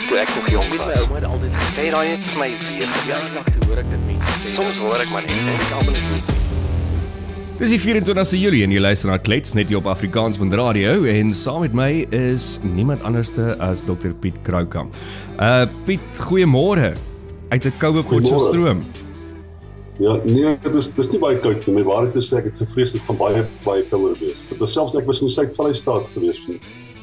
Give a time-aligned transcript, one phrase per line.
[0.00, 0.84] ek toe ek nog jong was.
[1.60, 4.52] Gesê daai het vir my weer verjaardag toe hoor ek dit mense.
[4.54, 6.38] Soms hoor ek maar net en ek almal net
[7.60, 11.04] Dis die 24ste Julie en jy luister na Klets net hier op Afrikaans met radio
[11.10, 14.96] en saam met my is niemand anderste as Dr Piet Kroukamp.
[15.36, 16.94] Uh Piet, goeiemôre.
[17.50, 18.86] Uit 'n koue Potchefstroom.
[20.00, 21.74] Ja, nee, dit is dis nie baie koud nie.
[21.76, 24.48] My waarheid is ek het gevrees dit gaan baie baie kouer wees.
[24.48, 26.56] Dit was selfs ek was in die Suid-Vrystaat gewees vir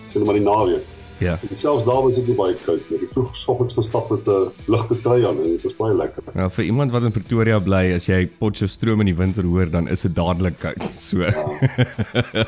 [0.09, 0.96] sien maar die naweek.
[1.19, 1.39] Ja.
[1.49, 2.97] En selfs daar was dit nie baie koud nie.
[2.97, 6.23] Ek het vroeg soggens gestap met 'n ligte trui aan en dit was baie lekker.
[6.33, 9.87] Ja, vir iemand wat in Pretoria bly, as jy Potchefstroom in die winter hoor, dan
[9.87, 10.83] is dit dadelik koud.
[10.89, 11.21] So.
[11.21, 12.47] Ja.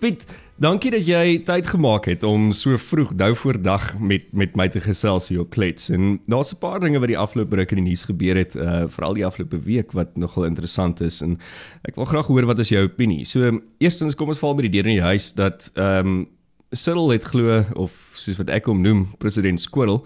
[0.00, 0.24] Piet,
[0.56, 4.68] dankie dat jy tyd gemaak het om so vroeg nou voor dag met met my
[4.68, 5.90] te gesels hier op Klets.
[5.90, 8.84] En daar's 'n paar dinge wat die afgelope ruk in die nuus gebeur het, uh
[8.88, 11.38] veral die afgelope week wat nogal interessant is en
[11.82, 13.24] ek wil graag hoor wat is jou opinie.
[13.24, 16.28] So, eerstens kom ons val by die deur in die huis dat ehm um,
[16.70, 20.04] Cyril het glo of soos wat ek hom noem, president Squirrel,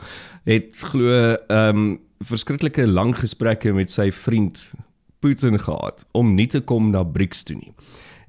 [0.49, 4.73] het glo ehm um, verskriklike lang gesprekke met sy vriend
[5.21, 7.75] Putin gehad om nie te kom na BRICS toe nie.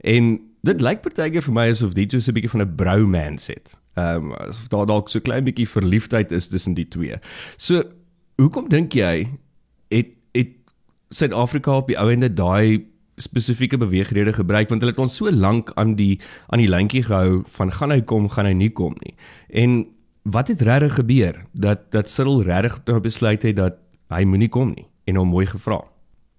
[0.03, 0.33] En
[0.67, 3.77] dit lyk partykeer vir my asof dit so 'n bietjie van 'n bromance het.
[3.95, 7.15] Ehm um, asof daar dalk so klein bietjie verliefdheid is tussen die twee.
[7.57, 7.83] So,
[8.37, 9.27] hoekom dink jy
[9.89, 10.51] het het
[11.09, 12.83] Suid-Afrika op die ou ende daai
[13.21, 16.19] spesifieke beweegrede gebruik want hulle het ons so lank aan die
[16.51, 19.15] aan die lyntjie gehou van gaan hy kom, gaan hy nie kom nie.
[19.49, 19.85] En
[20.23, 23.81] wat het regtig gebeur dat dat Cyril regtig besluit het dat
[24.13, 25.83] hy moenie kom nie en hom mooi gevra.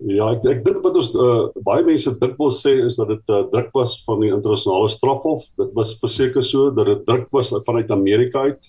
[0.04, 3.46] Ja, ek ek dink wat ons uh, baie mense dikwels sê is dat dit uh,
[3.52, 5.46] druk was van die internasionale strafhof.
[5.56, 8.68] Dit was verseker so dat dit druk was vanuit Amerika uit.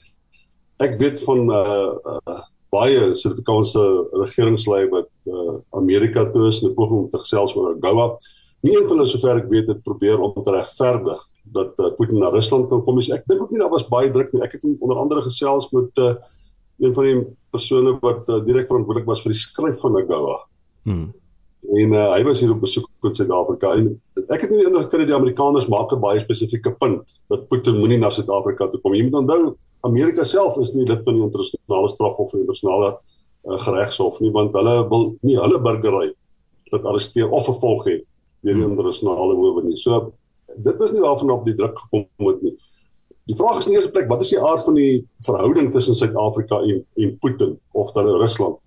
[0.80, 7.06] Ek weet van uh, uh baie Suid-Afrikaanse regeringsleiers wat uh, Amerika toe is en poging
[7.06, 8.08] om te gesels oor AGOA.
[8.66, 11.22] Nie een van hulle sover ek weet het probeer om te regverdig
[11.58, 13.00] dat uh, Putin na Rusland kan kom.
[13.00, 14.42] Ek dink ook nie daar was baie druk nie.
[14.44, 16.16] Ek het onder andere gesels met uh,
[16.80, 17.22] een van die
[17.54, 20.38] persone wat uh, direk verantwoordelik was vir die skryf van AGOA.
[20.88, 21.08] Hmm.
[21.68, 23.90] En uh, hy was hier op besoek in Suid-Afrika en
[24.32, 27.80] ek het nie die indruk gekry die Amerikaners maak 'n baie spesifieke punt dat Putin
[27.82, 28.96] moenie na Suid-Afrika toe kom.
[28.96, 32.98] Jy moet onthou Amerika self is nie lid van die internasionale strafhof of internasionale
[33.48, 36.12] uh, geregshof nie want hulle wil nie hulle burgery
[36.72, 38.04] dat arresteer of vervolg het
[38.46, 39.78] deur die internasionale howe nie.
[39.80, 40.12] So
[40.56, 42.56] dit was nie waarvan op die druk gekom het nie.
[43.28, 46.62] Die vraag is in eerste plek wat is die aard van die verhouding tussen Suid-Afrika
[46.64, 48.60] en en Putin of dan Rusland?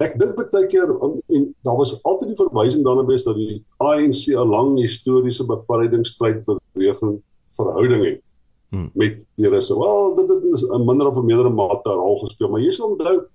[0.00, 4.30] Ek dink baie keer en daar was altyd die verwysing daarna wees dat die ANC
[4.32, 7.18] 'n lang historiese bevrydingsstryd beweging
[7.56, 8.22] verhouding het
[8.70, 8.90] hmm.
[8.94, 9.76] met die Russe.
[9.78, 12.80] Wel, dit het in 'n minder of meerder mate 'n rol gespeel, maar hier is
[12.80, 13.26] onthou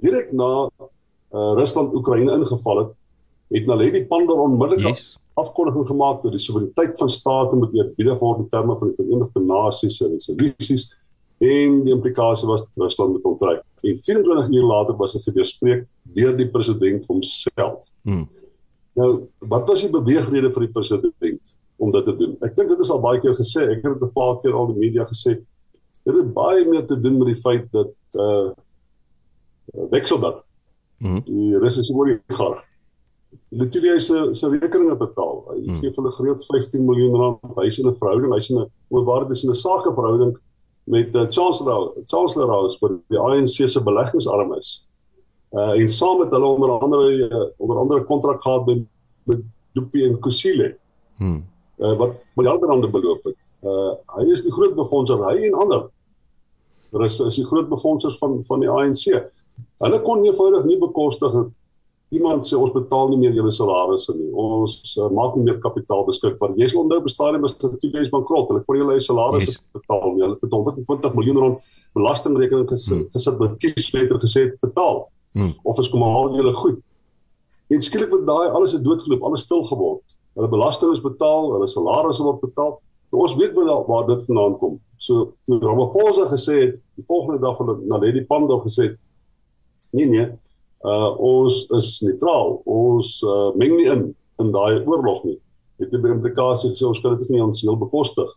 [0.00, 0.50] direk na
[1.34, 2.92] uh, Rusland Oekraïne ingeval het,
[3.54, 5.18] het Naledi Pandor onmiddellik yes.
[5.38, 9.40] afkondiging gemaak dat die soewereiniteit van state moet eerbiedig word in terme van die Verenigde
[9.40, 10.86] Nasies se resolusies
[11.44, 13.62] en die implikasie was dat Rusland moet onttrek.
[13.82, 15.84] En 24 uur later was dit gedespreek
[16.14, 17.90] deur die president homself.
[18.02, 18.28] Hmm.
[18.94, 22.36] Nou, wat was die beweegrede vir die president om dit te doen?
[22.46, 24.68] Ek dink dit is al baie keer gesê, ek het dit 'n paar keer al
[24.68, 25.42] in die media gesê.
[26.04, 28.54] Dit het baie meer te doen met die feit dat uh
[29.90, 30.42] weksel dat.
[30.98, 31.20] Hmm.
[31.24, 32.62] Die Russiese oligarg
[33.54, 35.36] Natuurlik is sy sy rekeninge betaal.
[35.50, 35.78] Hy hmm.
[35.82, 37.52] gee hulle gereeld 15 miljoen rand.
[37.58, 40.34] Hy's in 'n verhouding, hy's in 'n oorwaarde is in 'n sakeverhouding
[40.84, 44.86] met die uh, chancellor chancellor House vir die ANC se beleggingsarm is.
[45.52, 48.84] Uh en saam met hulle onder andere uh, onder andere kontrak gehad met
[49.24, 49.40] met
[49.72, 50.76] Dupi en Kusile.
[51.16, 51.44] Hmm.
[51.78, 53.38] Uh wat met ander ander beloop het.
[53.62, 55.88] Uh hy is die groot befondser hy en ander.
[56.90, 59.24] Daar is is die groot befondsers van van die ANC.
[59.84, 61.52] Hulle kon eenvoudig nie bekostig het
[62.14, 64.28] iemand sê ons betaal nie meer julle salarisse nie.
[64.38, 66.54] Ons uh, maak nie meer kapitaal beskikbaar.
[66.58, 68.50] Jy sal onthou bestaan is natuurlik is bankrot.
[68.52, 69.60] Hulle kon julle salarisse yes.
[69.74, 70.24] betaal nie.
[70.24, 71.68] Hulle betaal 20 miljoen rand
[71.98, 73.06] belastingrekening gesit, hmm.
[73.14, 75.06] gesit met kiesletter gesê betaal.
[75.34, 75.54] Hmm.
[75.66, 76.82] Of is kom al julle goed.
[77.72, 80.18] En skielik word daai alles het doodgeloop, alles stil geword.
[80.38, 82.76] Hulle belasting is betaal, hulle salarisse word betaal.
[83.10, 84.78] Nou, ons weet wel waar dit vandaan kom.
[85.00, 89.00] So toe Ramaphosa gesê het, die volgende dag van na Lady Pandor gesê het,
[89.94, 90.28] nee nee,
[90.84, 92.58] uh ons is neutraal.
[92.68, 94.08] Ons uh meng nie in
[94.42, 95.38] in daai oorlog nie.
[95.78, 98.30] Dit het 'n implikasie gesê ons kan dit nie ons heel bekostig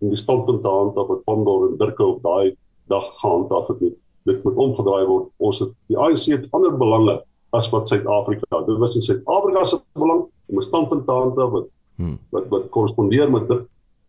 [0.00, 2.56] om die standpunt te handhaaf wat Pandor en Dirke op daai
[2.88, 3.94] dag gehandhaaf het nie.
[4.24, 5.28] Dit moet omgedraai word.
[5.36, 8.64] Ons het die ANC het ander belange as wat Suid-Afrika.
[8.66, 11.66] Dit was in Suid-Afrika se belang om 'n standpunt te handhaaf wat
[11.96, 12.18] hmm.
[12.30, 13.62] wat wat korrespondeer met dit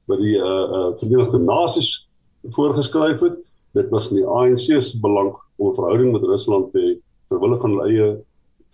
[0.06, 2.08] wat die uh uh Verenigde Nasies
[2.44, 3.38] voorgeskryf het.
[3.76, 6.96] Dit was in die ANC se belang om 'n verhouding met Rusland te hê
[7.28, 8.08] ter wille van hulle eie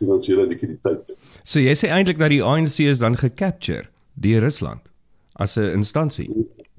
[0.02, 1.16] finansiële likwiditeit.
[1.44, 4.82] So jy sê eintlik dat die ANC is dan gecapture deur Rusland
[5.34, 6.30] as 'n instansie.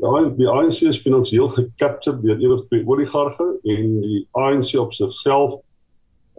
[0.03, 4.93] Ja, die ANC is finansiëel gekapture deur een of twee oligarge en die ANC op
[4.93, 5.61] sigself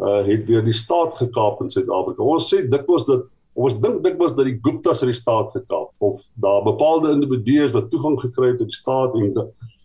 [0.02, 2.24] uh het weer die staat gekaap in Suid-Afrika.
[2.24, 6.64] Ons sê dikwels dat ons dink dikwels dat die Guptas die staat gekaap of daar
[6.64, 9.34] bepaalde individue wat toegang gekry het tot die staat en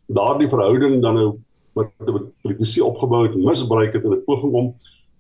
[0.07, 1.29] daardie verhouding dan nou
[1.79, 4.75] wat politisie opgebou het misbruik het in 'n poging om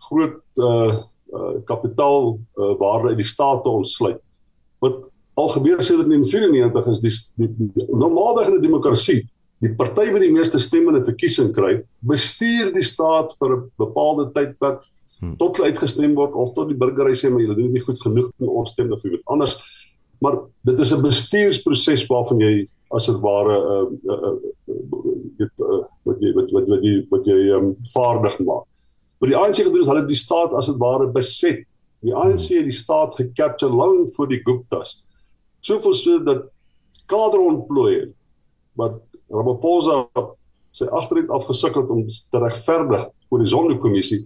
[0.08, 0.96] groot uh
[1.28, 4.20] uh kapitaal uh, waarde uit die staat te ontsluit.
[4.78, 9.20] Wat al gebeur sedert 1994 is die, die, die, normaalweg in 'n demokrasie
[9.58, 13.70] die party wat die meeste stemme in 'n verkiesing kry, bestuur die staat vir 'n
[13.76, 14.82] bepaalde tydperk
[15.20, 15.36] hmm.
[15.36, 18.00] tot hulle uitgestem word of tot die burgery sê maar julle doen dit nie goed
[18.00, 19.56] genoeg nie ons stem of iets anders.
[20.20, 24.36] Maar dit is 'n bestuursproses waarvan jy as dit ware uh, uh, uh,
[24.68, 28.66] uh, wat jy wat wat wat jy wat jy um, vaardig maak.
[29.18, 31.64] Maar die ANC gedoen is hulle die staat as dit ware beset.
[32.06, 35.00] Die ANC het die staat gecapture lank voor die Guptas
[35.60, 36.44] soveel so dat
[37.10, 38.12] kader ontplooi het
[38.78, 40.04] wat Ramaphosa
[40.72, 44.20] sy agteruit afgesukkel om te regverdig voor die Zondo-kommissie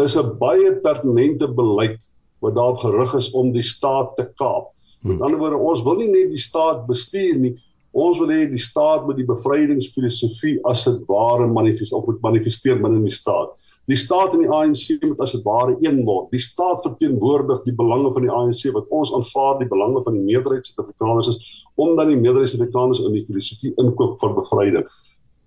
[0.00, 2.00] is 'n baie pertinente beleid
[2.40, 4.72] wat daarop gerig is om die staat te kaap.
[5.02, 5.22] Met hmm.
[5.22, 7.54] ander woorde, ons wil nie net die staat bestuur nie,
[7.92, 12.78] ons wil hê die staat moet die bevrydingsfilosofie as dit ware manifesteer of moet manifesteer
[12.82, 13.56] binne in die staat.
[13.90, 16.28] Die staat en die ANC moet as dit ware een word.
[16.30, 20.26] Die staat verteenwoordig die belange van die ANC wat ons aanvaar die belange van die
[20.28, 21.40] meerderheid Suid-Afrikaners is
[21.80, 24.86] omdat die meerderheid Suid-Afrikaners in die filosofie inkoop vir bevryding.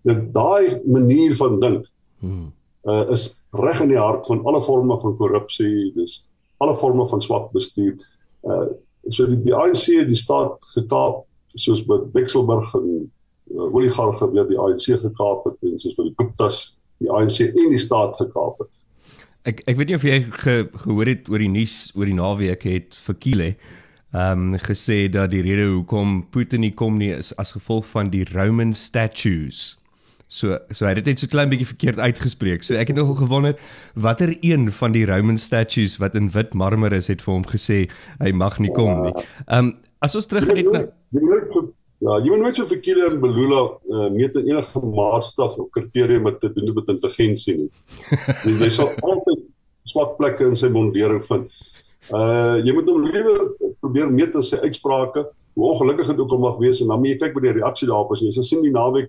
[0.04, 1.88] Dit daai manier van dink
[2.20, 2.50] hmm.
[2.90, 6.24] uh, is reg in die hart van alle forme van korrupsie, dis
[6.64, 8.02] alle forme van swak bestuur.
[8.44, 8.66] Uh
[9.12, 11.26] so die, die ANC die staat gekaap
[11.56, 12.88] soos wat Bexelberg en
[13.54, 16.64] uh, oligarge weer die ANC gekaap het en soos vir die Guptas
[17.04, 18.82] die ANC en die staat gekaap het.
[19.50, 22.68] Ek ek weet nie of jy ge, gehoor het oor die nuus oor die naweek
[22.70, 23.50] het vir Kile
[24.14, 28.12] ehm um, gesê dat die rede hoekom Putin nie kom nie is as gevolg van
[28.14, 29.74] die Roman statues.
[30.28, 32.64] So so hy het dit net so klein bietjie verkeerd uitgespreek.
[32.66, 33.58] So ek het nogal gewonder
[33.94, 37.80] watter een van die Roman statues wat in wit marmer is het vir hom gesê
[38.22, 39.16] hy mag nie kom nie.
[39.48, 39.74] Ehm um,
[40.04, 40.86] as ons terug net na
[42.04, 46.42] Ja, jy moet nooit so verkeerde en belula uh, meet enige maatstaf of kriteria met
[46.42, 47.70] te doen met intelligensie nie.
[48.44, 49.46] jy, jy sal altyd
[49.88, 51.62] swak plekke in sy mondering vind.
[52.12, 53.46] Uh jy moet hom liewer
[53.80, 55.24] probeer meet in sy uitsprake,
[55.56, 57.88] hoe ongelukkig dit ook al mag wees en dan moet jy kyk by die reaksie
[57.88, 59.08] daarop as jy sien die naweek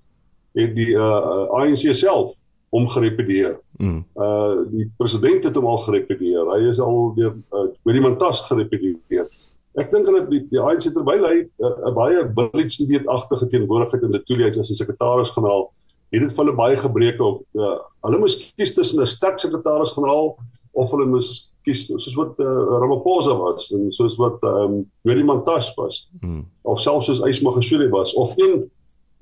[0.54, 2.36] het die uh ANC self
[2.74, 3.56] om gerepedeer.
[3.82, 4.04] Mm.
[4.14, 6.46] Uh die president het hom al gerepedeer.
[6.54, 9.26] Hy is al deur uh, Willem Mantas gerepedeer.
[9.74, 14.06] Ek dink hulle die, die ANC terwyl hy eh, 'n uh, baie village ideetagtige teenwoordigheid
[14.06, 15.66] in die toelies as die sekretaris-generaal
[16.14, 17.40] het dit vir hulle baie gebreke op.
[17.58, 20.36] Uh, hulle moes kies tussen 'n sterk sekretaris-generaal
[20.72, 22.46] of hulle moes kies soos wat uh,
[22.82, 26.44] Ramaphosa was en soos wat ehm um, Willem Mantas was hmm.
[26.62, 28.70] of selfs soos Ysma Gesuli was of een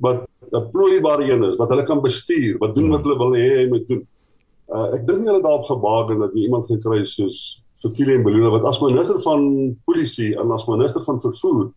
[0.02, 2.92] wat 'n plooibare een is wat hulle kan bestuur, wat doen hmm.
[2.92, 4.06] wat hulle wil hê hy moet doen.
[4.68, 8.50] Uh, ek dink nie hulle daarop gebaak het dat iemand gekry soos vir Kile Beloona
[8.56, 9.46] wat as minister van
[9.84, 11.70] polisie en as minister van vervoer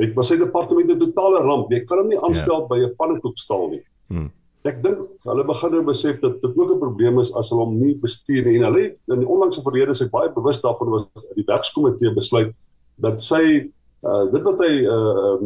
[0.00, 1.72] het was sy departement 'n totale ramp.
[1.72, 2.68] Jy kan hom nie aanstel yeah.
[2.68, 2.68] Ja.
[2.68, 3.82] by 'n pannekoekstal nie.
[4.08, 4.30] Hmm.
[4.64, 7.76] Ek dink hulle begin nou besef dat dit ook 'n probleem is as hulle hom
[7.76, 8.56] nie bestuur nie.
[8.58, 12.54] En hulle het in die onlangse verlede sy baie bewus daarvan was die werkskomitee besluit
[12.96, 13.70] dat sy
[14.02, 15.38] uh dit wat hy uh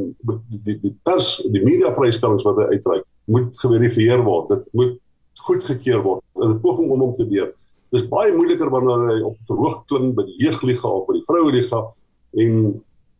[0.49, 4.49] die die, die pers die media vrystellings wat hy uitreik moet geverifieer word.
[4.49, 4.99] Dit moet
[5.35, 6.23] goedgekeur word.
[6.37, 7.53] 'n poging om hom te weer
[7.97, 11.55] dis baie moeiliker wanneer hy op verhoog klim by die jeugliga of by die vroue
[11.55, 11.83] liga
[12.45, 12.61] en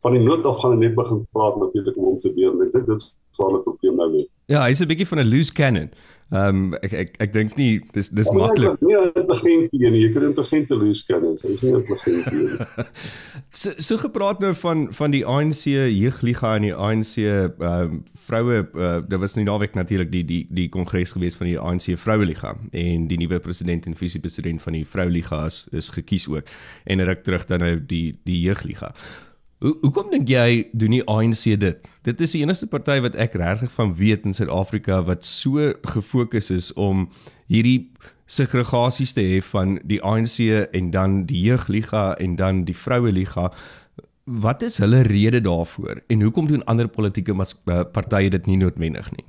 [0.05, 2.63] van die nood af gaan hy net begin praat natuurlik om hom te weer en
[2.63, 4.29] dink dit is swaar 'n probleem nou weer.
[4.47, 5.91] Ja, hy's 'n bietjie van 'n loose cannon.
[6.35, 8.81] Ehm um, ek ek ek dink nie dis dis maklik.
[8.83, 10.01] Nee, intelligent nie.
[10.01, 11.37] Jy kan intelligent loose cannon.
[11.39, 12.87] Hy's nie intelligent nie.
[13.63, 18.65] so so gepraat nou van van die ANC jeugliga en die ANC ehm um, vroue
[18.75, 22.27] uh, dit was nie naweek natuurlik die die die kongres gewees van die ANC vroue
[22.27, 26.51] liga en die nuwe president en visiepresident van die vroue liga is, is gekies ook
[26.91, 28.91] en ruk terug dan nou die die jeugliga.
[29.65, 31.87] Hoe hoekom dink jy doen die ANC dit?
[32.05, 36.51] Dit is die enigste party wat ek regtig van weet in Suid-Afrika wat so gefokus
[36.53, 37.07] is om
[37.49, 37.87] hierdie
[38.29, 40.43] segregasies te hê van die ANC
[40.77, 43.47] en dan die jeugliga en dan die vroue liga.
[44.29, 49.09] Wat is hulle rede daarvoor en hoekom doen ander politieke eh, partye dit nie noodwendig
[49.15, 49.25] nie?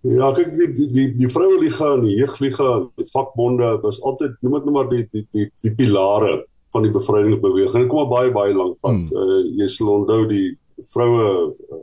[0.00, 4.40] Ja, kyk die die die, die vroue liga en die jeugliga, die vakbonde was altyd
[4.40, 6.38] noem dit nou maar die die die, die pilare
[6.72, 7.88] van die bevrydingsbeweging.
[7.90, 8.96] Kom al baie baie lank pad.
[8.96, 9.08] Hmm.
[9.10, 10.46] Uh, jy sal onthou die
[10.92, 11.80] vroue uh,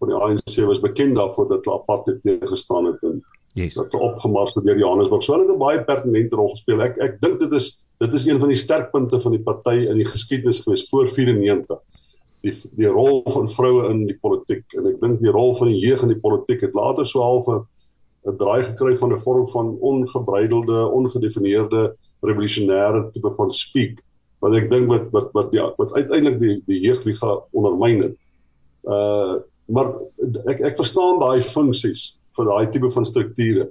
[0.00, 3.20] van die ANC was bekend daarvoor dat hulle apartheid teëgestaan het en
[3.56, 3.74] yes.
[3.74, 5.24] dat hulle opgemars het deur Johannesburg.
[5.24, 6.82] So hulle het 'n baie pertinente rol gespeel.
[6.82, 9.96] Ek ek dink dit is dit is een van die sterkpunte van die party in
[9.96, 11.80] die geskiedenis gewees voor 94.
[12.46, 15.80] die die rol van vroue in die politiek en ek dink die rol van die
[15.80, 17.64] jeug in die politiek het later so half 'n
[18.26, 24.02] 'n draai gekry van 'n vorm van ongebreidelde, ongedefinieerde revolusionêre tipe van speak
[24.40, 28.16] wat ek dink wat wat wat ja, wat uiteindelik die die jeugliga ondermyn het.
[28.84, 29.88] Uh maar
[30.46, 33.68] ek ek verstaan daai funksies vir daai tipe van strukture.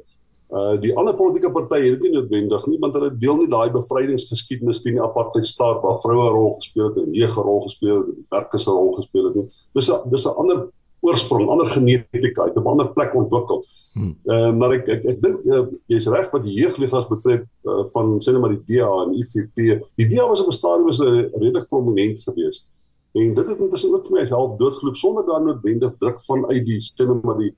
[0.52, 4.84] Uh die ander politieke partye het nie noodwendig nie want hulle deel nie daai bevrydingsgeskiedenis
[4.84, 8.18] teen die apartheid staat waar vroue 'n rol gespeel het en nege rol gespeel het
[8.30, 9.48] werkers 'n rol gespeel het nie.
[9.74, 10.68] Dis 'n dis 'n ander
[11.06, 13.64] oorsprong, ander genetika uit 'n ander plek ontwikkel.
[13.94, 14.16] Hmm.
[14.26, 18.16] Uh maar ek ek ek dink uh, jy's reg wat die jeugligas betref uh, van
[18.20, 19.58] sê net maar die DA en IFP.
[19.96, 22.72] Die DA was op 'n stadium was 'n redelik prominent geweest.
[23.14, 26.66] En dit het intussen ook vir my half doodgeloop sonder daar noodwendig druk van uit
[26.66, 27.54] die sê net maar die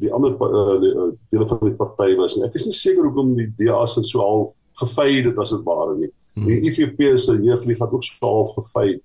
[0.00, 3.04] die ander uh, die, uh, dele van die party was en ek is nie seker
[3.04, 6.12] hoekom die DA se so al gefeid het as dit ware nie.
[6.34, 6.46] Hmm.
[6.46, 9.02] Die IFP se jeugliga het ook so half gefeid.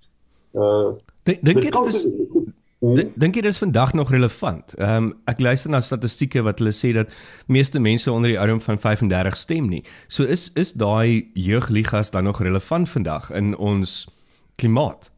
[0.54, 0.94] Uh
[1.25, 2.06] dink jy dit is
[2.94, 4.75] dink jy dit is vandag nog relevant?
[4.77, 7.12] Ehm um, ek luister na statistieke wat hulle sê dat
[7.48, 9.84] meeste mense onder die ouderdom van 35 stem nie.
[10.08, 14.06] So is is daai jeugligas dan nog relevant vandag in ons
[14.56, 15.12] klimaat?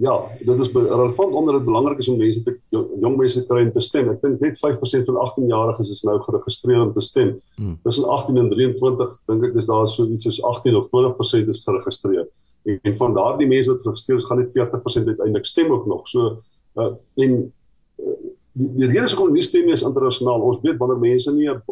[0.00, 2.54] Ja, dit is relevant omdat dit belangrik is om mense te
[3.00, 4.08] jong mense kry om te stem.
[4.08, 7.34] Ek dink net 5% van 18-jariges is nou geregistreer om te stem.
[7.58, 7.74] Hmm.
[7.84, 11.60] Tussen 18 en 23 dink ek dis daar so iets soos 18 of 20% is
[11.66, 12.24] geregistreer.
[12.64, 16.08] En, en van daardie mense wat geregistreer is, gaan net 40% uiteindelik stem ook nog.
[16.08, 16.38] So
[16.76, 16.92] uh,
[17.24, 17.52] en
[17.98, 18.16] uh,
[18.52, 20.42] die die rede is hoekom nie stem is internasionaal.
[20.42, 21.62] Ons weet wanneer mense nie 'n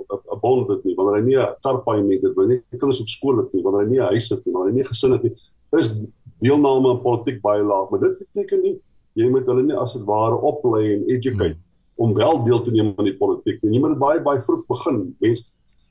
[0.40, 3.52] bond het nie, wanneer hy nie 'n karpaaiement het, wanneer nie kinders op skool het
[3.52, 5.35] nie, wanneer hy nie 'n huis het nie, wanneer hy nie gesin het nie,
[5.78, 5.99] is
[6.40, 8.81] deelname aan politiek baie laag, maar dit beteken nie
[9.19, 11.64] jy moet hulle nie as dit ware oplei en educate hmm.
[12.05, 13.75] om wel deel te neem aan die politiek nie.
[13.75, 15.43] Jy moet dit baie baie vroeg begin, mens.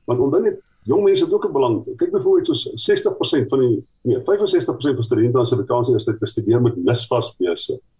[0.08, 1.76] Want onder net jong mense het ook 'n belang.
[1.84, 6.76] Kyk byvoorbeeld soos 60% van die nee, 65% van studente aan Suid-Afrikaanse universiteite studeer met
[6.78, 7.74] NSFAS-beurse.
[7.74, 7.96] Hmm.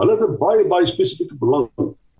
[0.00, 1.68] Hulle het 'n baie baie spesifieke belang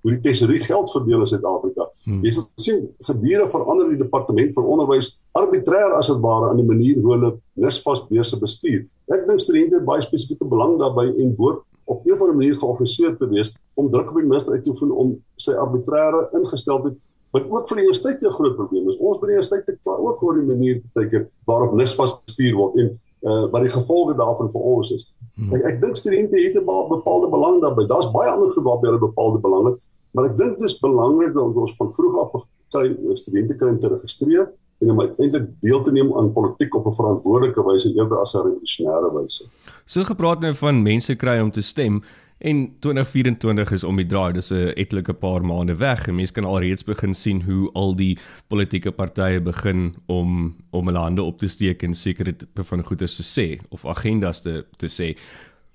[0.00, 1.88] hoe die tesorie geld verdeel in Suid-Afrika.
[2.04, 2.22] Hmm.
[2.24, 7.00] Jy sien gedurende verander die departement van onderwys arbitreër as dit ware aan die manier
[7.02, 8.86] hoe hulle NSFAS-beurse bestuur.
[9.12, 12.54] Ek dink studente het baie spesifieke belang daarbey en behoort op 'n of ander manier
[12.54, 16.98] georganiseer te wees om druk op die minister uit te oefen om sy arbitreëre ingesteldheid
[17.30, 18.96] wat ook vir die universiteit 'n groot probleem is.
[18.96, 23.00] Ons by die universiteit het ook oor die manier teken waarop NISFAS bestuur word en
[23.22, 25.06] uh wat die gevolge daarvan vir ons is.
[25.34, 25.54] Hmm.
[25.54, 27.86] Ek, ek dink studente het 'n bepaalde belang daarbey.
[27.86, 29.78] Daar's baie ander goed waarby hulle bepaalde belang het,
[30.12, 33.78] maar ek dink dit is belangrik dat ons van vroeg af kry studente kry om
[33.78, 34.50] te registreer
[34.80, 38.46] en om eintlik deel te neem aan politiek op 'n verantwoordelike wyse eerder as 'n
[38.46, 39.44] revolusionêre wyse.
[39.84, 42.02] So gepraat nou van mense kry om te stem
[42.40, 46.06] en 2024 is om die draai, dis 'n etlike paar maande weg.
[46.08, 48.18] En mense kan alreeds begin sien hoe al die
[48.48, 53.16] politieke partye begin om om hulle hande op te steek en sekere tipe van goeders
[53.16, 55.16] te sê of agendas te te sê.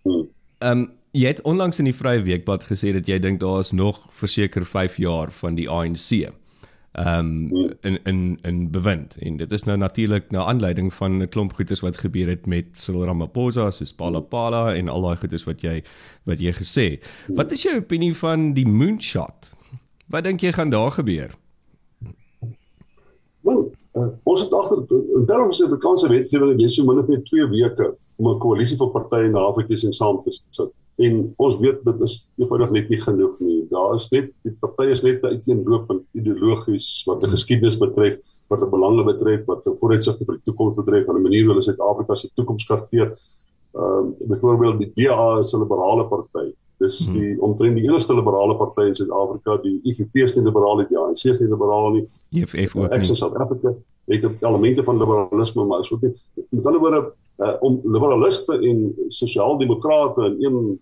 [0.03, 3.71] Ehm um, jy het onlangs in die Vrye Weekblad gesê dat jy dink daar is
[3.71, 6.44] nog verseker 5 jaar van die ANC ehm
[6.97, 11.53] um, in in in bewind en dit is nou natuurlik na aanleiding van 'n klomp
[11.53, 15.83] goeders wat gebeur het met Cyril Ramaphosa soos Palapala en al daai goeders wat jy
[16.23, 17.03] wat jy gesê.
[17.27, 19.55] Wat is jou opinie van die moonshot?
[20.07, 21.35] Wat dink jy gaan daar gebeur?
[23.41, 24.77] Wel, uh, ons het agter
[25.17, 28.77] in terme van Suid-Afrikaanse wetgewing jy so min of meer 2 weke om 'n koalisie
[28.77, 30.71] van partye na Afrika se saam te sit.
[30.97, 34.95] En ons weet dit is eenvoudig net nie genoeg nie daar is net die partye
[34.95, 38.17] is net uiteenlopend ideologies wat die geskiedenis betref,
[38.51, 41.53] wat die belange betref, wat die vooruitsigte vir die toekoms betref, en 'n manier hoe
[41.53, 43.09] hulle Suid-Afrika se toekoms karteer.
[43.75, 46.53] Ehm uh, byvoorbeeld die DA is 'n liberale party.
[46.77, 47.19] Dis hmm.
[47.19, 50.97] die omtrent die enigste liberale party in Suid-Afrika, die IFP is nie liberaal nie, die
[50.97, 52.05] ANC is nie liberaal nie.
[52.31, 52.91] EFF ook.
[52.91, 53.75] Access South Africa
[54.05, 56.19] het elemente van liberalisme, maar so net
[56.49, 60.79] met ander woorde uh, om liberaliste en sosiaal-demokrate in een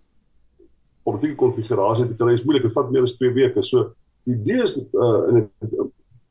[1.04, 2.68] politieke konfigurasie te kry is moeilik.
[2.68, 3.64] Dit vat meer as 2 weke.
[3.64, 3.94] So
[4.28, 5.50] die idee is uh in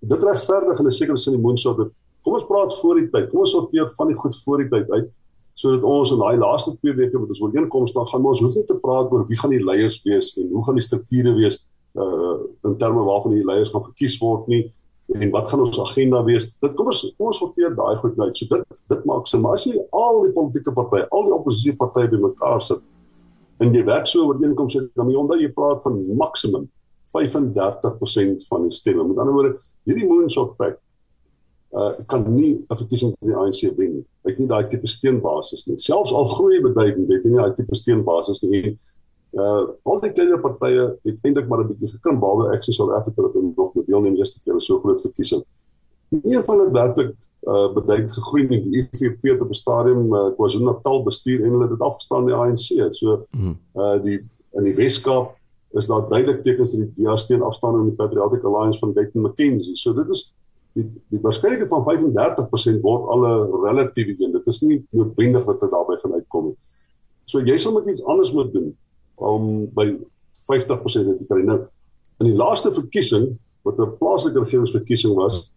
[0.01, 1.91] dit regverdig in 'n sekere sin die moonshot dat
[2.23, 3.29] kom ons praat voor die tyd.
[3.31, 5.11] Kom ons sorteer van die goed voor die tyd uit
[5.55, 8.65] sodat ons in daai laaste 2 weke met ons ooreenkomste dan gaan ons hoef nie
[8.65, 11.59] te praat oor wie gaan die leiers wees en hoe gaan die strukture wees
[11.93, 14.63] uh in terme waarvan die leiers gaan verkies word nie
[15.15, 16.47] en wat gaan ons agenda wees?
[16.61, 18.37] Dit kom ons kom ons sorteer daai goed uit.
[18.37, 19.43] So dit dit maak sin.
[19.45, 22.83] Maar as jy al die politieke partye, al die oppositiepartye bymekaar sit
[23.63, 26.69] in die wet so ooreenkoms het dan jy onder jy praat van maksimum
[27.13, 29.05] 35% van die stemme.
[29.09, 29.53] Met ander woorde,
[29.89, 30.81] hierdie moonshot pact
[31.73, 34.05] uh kan nie 'n verkiesing vir die ANC wen nie.
[34.25, 35.79] Hy het nie daai tipe steenbasis nie.
[35.79, 38.77] Selfs al groei beduidend het hy nie daai tipe steenbasis nie.
[39.33, 43.23] Uh al die kleiner partye het eintlik maar 'n bietjie gekrimp behalwe Access South Africa
[43.23, 45.45] wat nog met deelneem eerste keer so groot verkiesing.
[46.09, 47.15] Nie van dit werklik
[47.49, 51.71] uh beduidend gegroei met die IFP op 'n stadium uh, KwaZulu-Natal bestuur en hulle het
[51.71, 52.93] dit afgestaan die ANC.
[52.93, 53.27] So
[53.75, 54.21] uh die
[54.53, 55.37] in die Weskaap
[55.73, 59.23] is daar duidelik tekens dat die DA steen afstaan in die Patriotic Alliance van Dayton
[59.23, 59.77] McKenzie.
[59.77, 60.35] So dit is
[60.73, 64.33] die die waarskynlikheid van 35% word al 'n relatiewe een.
[64.33, 66.57] Dit is nie noodwendig dat dit daarbey gaan uitkom nie.
[67.25, 68.77] So jy sal met iets anders moet doen
[69.15, 69.89] om by
[70.51, 71.43] 50% te kry.
[71.47, 71.59] Nou
[72.23, 73.33] in die laaste verkiesing
[73.67, 75.51] wat 'n plaaslike regeringsverkiesing was,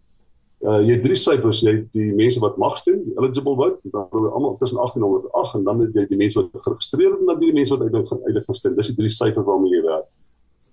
[0.64, 4.78] uh jy drie syfers, jy die mense wat mag stem, eligible vote, dan almal tussen
[4.78, 7.80] 1808 en dan het jy die mense wat geregistreer het en dan die mense wat
[7.80, 8.74] uiteindelik gaan uiteindelik gaan stem.
[8.74, 10.06] Dis die drie syfers waarmee jy werk.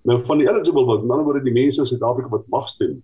[0.02, 3.02] Nou van die eligible vote, dan word die mense in Suid-Afrika wat mag stem,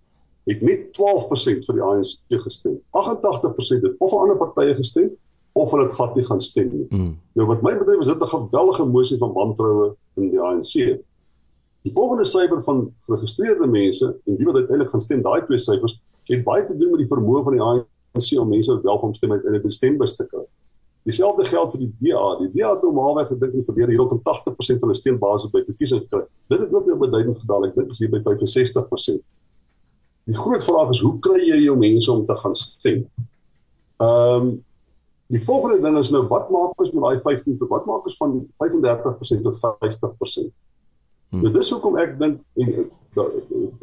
[0.49, 2.81] het net 12% vir die ANC gestem.
[2.91, 5.11] 88% het of 'n ander partye gestem
[5.53, 6.87] of hulle het glad nie gaan stem nie.
[6.89, 7.15] Mm.
[7.33, 10.73] Nou wat my betref is dit 'n geweldige emosie van wantroue in die ANC.
[11.83, 16.01] Die volgende syfer van geregistreerde mense en wie wat uiteindelik gaan stem, daai twee syfers
[16.25, 19.33] het baie te doen met die vermoë van die ANC om mense wel van stem
[19.33, 20.45] uit in 'n stembus te kry.
[21.03, 22.37] Dieselfde geld vir die DA.
[22.39, 26.09] Die DA het normaalweg gedink in verlede hier rondom 80% van hulle steunbasis by verkiesings
[26.11, 26.21] kry.
[26.53, 27.65] Dit het ook weer beduidend gedaal.
[27.65, 29.23] Ek dink is hier by 65%.
[30.29, 33.07] Die groot vraag is hoe kry jy jou mense om te gaan stem?
[33.97, 34.51] Ehm um,
[35.31, 38.17] die volgende ding is nou wat maak ons met daai 15 tot wat maak ons
[38.19, 40.51] van 35% tot 50%?
[41.31, 41.45] Hmm.
[41.45, 42.41] Nou dis hoekom ek dink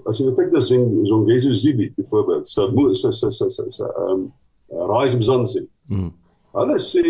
[0.08, 3.88] as jy kyk dat sien so Jesus Zibi byvoorbeeld, so so so so so so
[3.88, 4.28] ehm
[4.68, 5.64] Rise Mzansi.
[5.88, 6.12] Hmm.
[6.52, 7.04] Hulle sê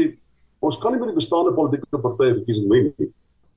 [0.62, 3.10] ons kan nie met die bestaande politieke partye verkiesing wen nie.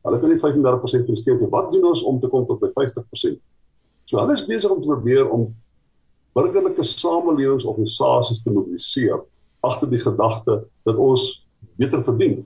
[0.07, 1.49] Hulle kan nie 35% van die stem hê.
[1.53, 3.37] Wat doen ons om te kom tot by 50%?
[4.09, 5.51] So hulle is besig om te probeer om
[6.37, 9.21] burgerlike samelewingsorganisasies te mobiliseer
[9.61, 11.47] agter die gedagte dat ons
[11.81, 12.41] beter verdien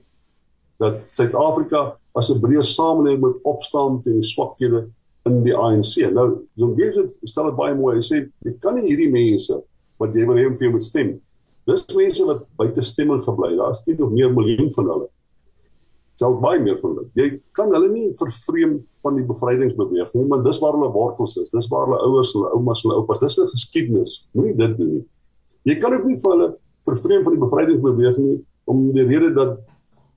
[0.81, 4.89] dat Suid-Afrika as 'n breër samelewing moet opstaan teen die swakhede
[5.25, 6.11] in die ANC.
[6.11, 7.95] Nou, Jesus stel dit baie mooi.
[7.95, 9.63] Hy sê jy kan nie hierdie mense
[9.97, 11.19] wat jy wil hê om vir jou moet stem.
[11.65, 13.55] Dis mense wat buite stemming gebly.
[13.55, 15.09] Daar's 10 of meer miljoen van hulle
[16.19, 17.09] sal baie meer van hulle.
[17.17, 21.51] Jy kan hulle nie vervreem van die bevrydingsbeweging nie, want dis waar hulle wortels is.
[21.51, 24.13] Dis waar hulle ouers, hulle oumas, hulle oupas, dis 'n geskiedenis.
[24.33, 25.05] Moenie dit doen nie.
[25.63, 26.49] Jy kan ook nie vir hulle
[26.85, 29.57] vervreem van die bevrydingsbeweging nie om die rede dat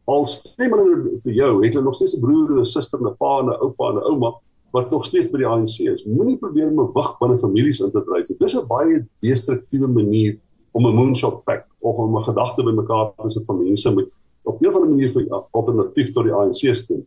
[0.08, 3.08] al stem hulle vir jou, het hulle nog steeds 'n broer en 'n suster en
[3.08, 4.30] 'n pa en 'n oupa en 'n ouma
[4.72, 6.04] wat nog steeds by die ANC is.
[6.04, 8.38] Moenie probeer om 'n wig binne families in te dryf.
[8.38, 10.38] Dis 'n baie destruktiewe manier
[10.72, 14.06] om 'n moonshot pack of om 'n gedagte bymekaar te sit van mense met
[14.44, 17.06] op 'n of ander manier vir alternatief tot die ANC stem.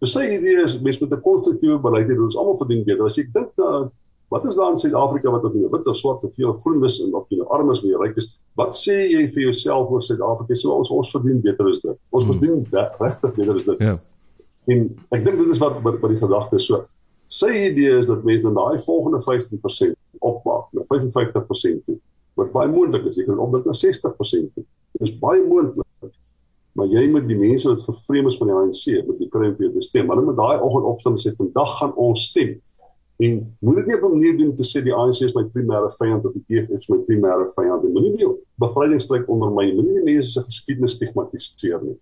[0.00, 3.04] Sy idee is mens met 'n konstruktiewe beleid hê ons almal verdien beter.
[3.04, 3.90] As jy dink na
[4.28, 6.98] wat is daar in Suid-Afrika wat of jy wit of swart of veel groen is
[7.04, 8.28] en of jy nou arm is of jy ryk is,
[8.60, 10.58] wat sê jy vir jouself oor Suid-Afrika?
[10.58, 11.96] So ons ons verdien beter as dit.
[12.12, 12.36] Ons hmm.
[12.36, 13.84] verdien regtig beter as dit.
[13.88, 13.96] Ja.
[14.68, 14.84] En
[15.16, 16.60] ek dink dit is wat wat die gedagte.
[16.60, 16.84] So
[17.28, 21.98] sy idee is dat mense dan daai volgende 15% opmaak na 55% toe.
[22.38, 24.64] Wat baie moontlik is, jy kan op dit na 60% toe.
[24.98, 25.88] Dit is baie moontlik
[26.78, 29.62] maar jy moet die mense wat vervreem is van die ANC met die kry op
[29.62, 30.10] jou stem.
[30.12, 32.52] Hulle moet daai oggend opstaan en sê vandag gaan ons stem.
[33.18, 35.90] En moet dit nie op 'n manier doen te sê die ANC is my primêre
[35.98, 37.82] vyand of die EFF is my primêre vyand.
[37.82, 39.74] Moenie die bevrydingsstryk ondermyn.
[39.74, 41.98] Moenie die mense se geskiedenis stigmatiseer nie.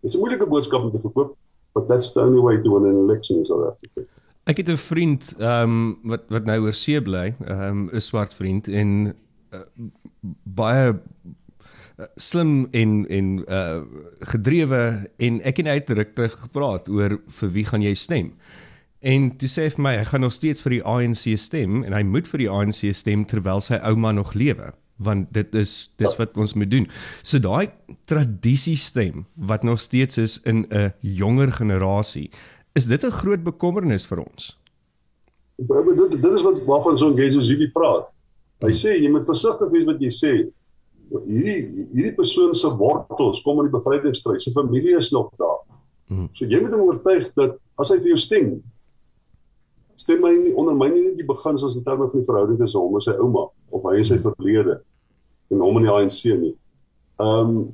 [0.00, 1.36] Dit is 'n moeilike boodskap om te verkoop,
[1.72, 4.00] but that's the only way to win an election in South Africa.
[4.44, 8.00] Ek het 'n vriend ehm um, wat wat nou oor see bly, ehm um, 'n
[8.00, 9.14] swart vriend en
[9.52, 9.58] uh,
[10.42, 11.00] baie
[11.96, 13.82] Eh, slim en en uh
[14.20, 18.32] gedrewe en ek en hy het ruk terug gepraat oor vir wie gaan jy stem.
[19.04, 21.92] En toe sê hy vir my hy gaan nog steeds vir die ANC stem en
[21.92, 26.12] hy moet vir die ANC stem terwyl sy ouma nog lewe want dit is dis
[26.20, 26.84] wat ons moet doen.
[27.26, 27.72] So daai
[28.06, 32.30] tradisie stem wat nog steeds is in 'n jonger generasie,
[32.74, 34.56] is dit 'n groot bekommernis vir ons.
[35.58, 38.06] Dit dit is wat waarvan so 'n Gesuzi praat.
[38.60, 40.32] Hy sê jy moet versigtig wees wat jy sê
[41.26, 44.40] hierdie hierdie persoon se wortels kom in die bevrydingsstryd.
[44.40, 45.60] Sy familie is nog daar.
[46.08, 46.28] Hmm.
[46.32, 48.62] So jy moet hom oortuig dat as hy vir jou stem,
[49.96, 52.94] stem hy nie onder my nie die beginsels in terme van die verhouding tussen hom
[52.98, 54.80] en sy ouma of hy en sy verlede
[55.50, 56.54] en hom en die ANC nie.
[57.20, 57.64] Ehm um,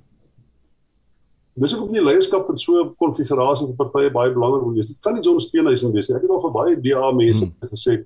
[1.60, 4.88] Dis ook nie leierskap van so 'n konfigurasie van partye baie belangrik wees.
[4.88, 6.16] Dit kan nie John Steenhuisen wees nie.
[6.16, 7.68] Ek het al vir baie DA mense hmm.
[7.68, 8.04] gesê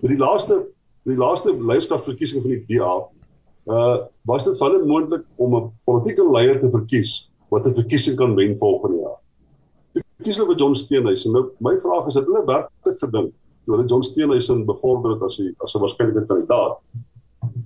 [0.00, 0.54] vir die laaste
[1.04, 2.94] vir die laaste leierskapverkiesing van die DA
[3.66, 8.16] uh was dit vir hulle moontlik om 'n politieke leier te verkies wat 'n verkiesing
[8.16, 9.18] kan wen volgende jaar.
[9.92, 11.32] Toe kies hulle vir John Steenhuisen.
[11.32, 13.32] Nou my vraag is, het hulle werklik gedink
[13.64, 16.78] toe hulle John Steenhuisen bevorder het as 'n as 'n waarskynlike kandidaat?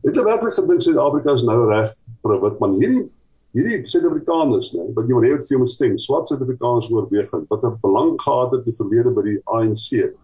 [0.03, 1.91] Het hulle werklik gedink Suid-Afrika is nou reg
[2.23, 2.75] vir 'n wit man?
[2.81, 3.11] Hierdie
[3.53, 7.65] hierdie Suid-Afrikaners, nee, wat jy wil hê vir jou moet stem, swart Suid-Afrikaners oorwegend wat
[7.65, 10.15] 'n belang gehad het in die verlede by die ANC.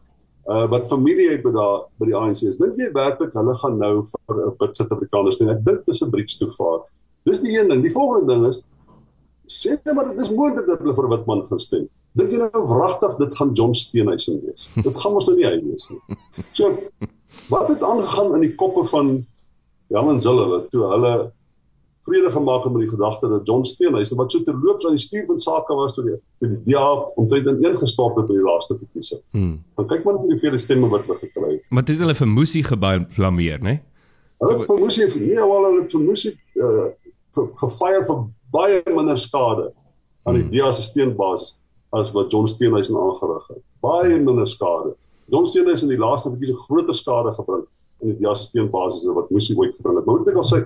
[0.46, 2.56] uh wat familie het by daai by die ANC is.
[2.56, 5.48] Dink jy werklik hulle gaan nou vir 'n wit Suid-Afrikaners stem?
[5.48, 6.80] Ek dink dis 'n bridge toe vaar.
[7.24, 7.82] Dis die een ding.
[7.82, 8.62] Die volgende ding is
[9.46, 11.88] sê net maar dit is moontlik dat hulle vir Witman gaan stem.
[12.14, 14.68] Dink jy nou wragtig dit gaan John Steenhuisen wees?
[14.78, 16.18] Dit gaan mos nou nie hy wees nie.
[16.54, 16.76] So
[17.50, 19.16] wat het aangegaan in die koppe van
[19.90, 21.14] Jan en Zille toe hulle
[22.06, 25.24] vrede gemaak het met die gedagte dat John Steenhuisen wat so terloops aan die stuur
[25.26, 26.84] van sake was toe die toe die DA
[27.18, 29.22] omtrent in een gestort het by die laaste verkiesing.
[29.34, 29.56] Hmm.
[29.74, 31.66] Dan kyk maar hoe veel stemme wat hulle gekry het.
[31.68, 33.74] Maar dit hulle vir Musi geblameer, né?
[34.44, 36.86] Hulle het vir Musi nie al hulle vir Musi uh,
[37.64, 38.24] gefire vir
[38.54, 39.72] baie minder skade
[40.22, 40.54] aan die hmm.
[40.54, 41.56] DA se steenbasis
[41.94, 43.62] as wat John Steenhuisen aangerig het.
[43.84, 44.94] Baie minder skade.
[45.30, 47.66] John Steenhuisen in die laaste verkiesing groter skade gebring
[48.02, 50.06] in die DA se steenbasis as wat Musi ooit gebring het.
[50.06, 50.64] Maar moet ek al sê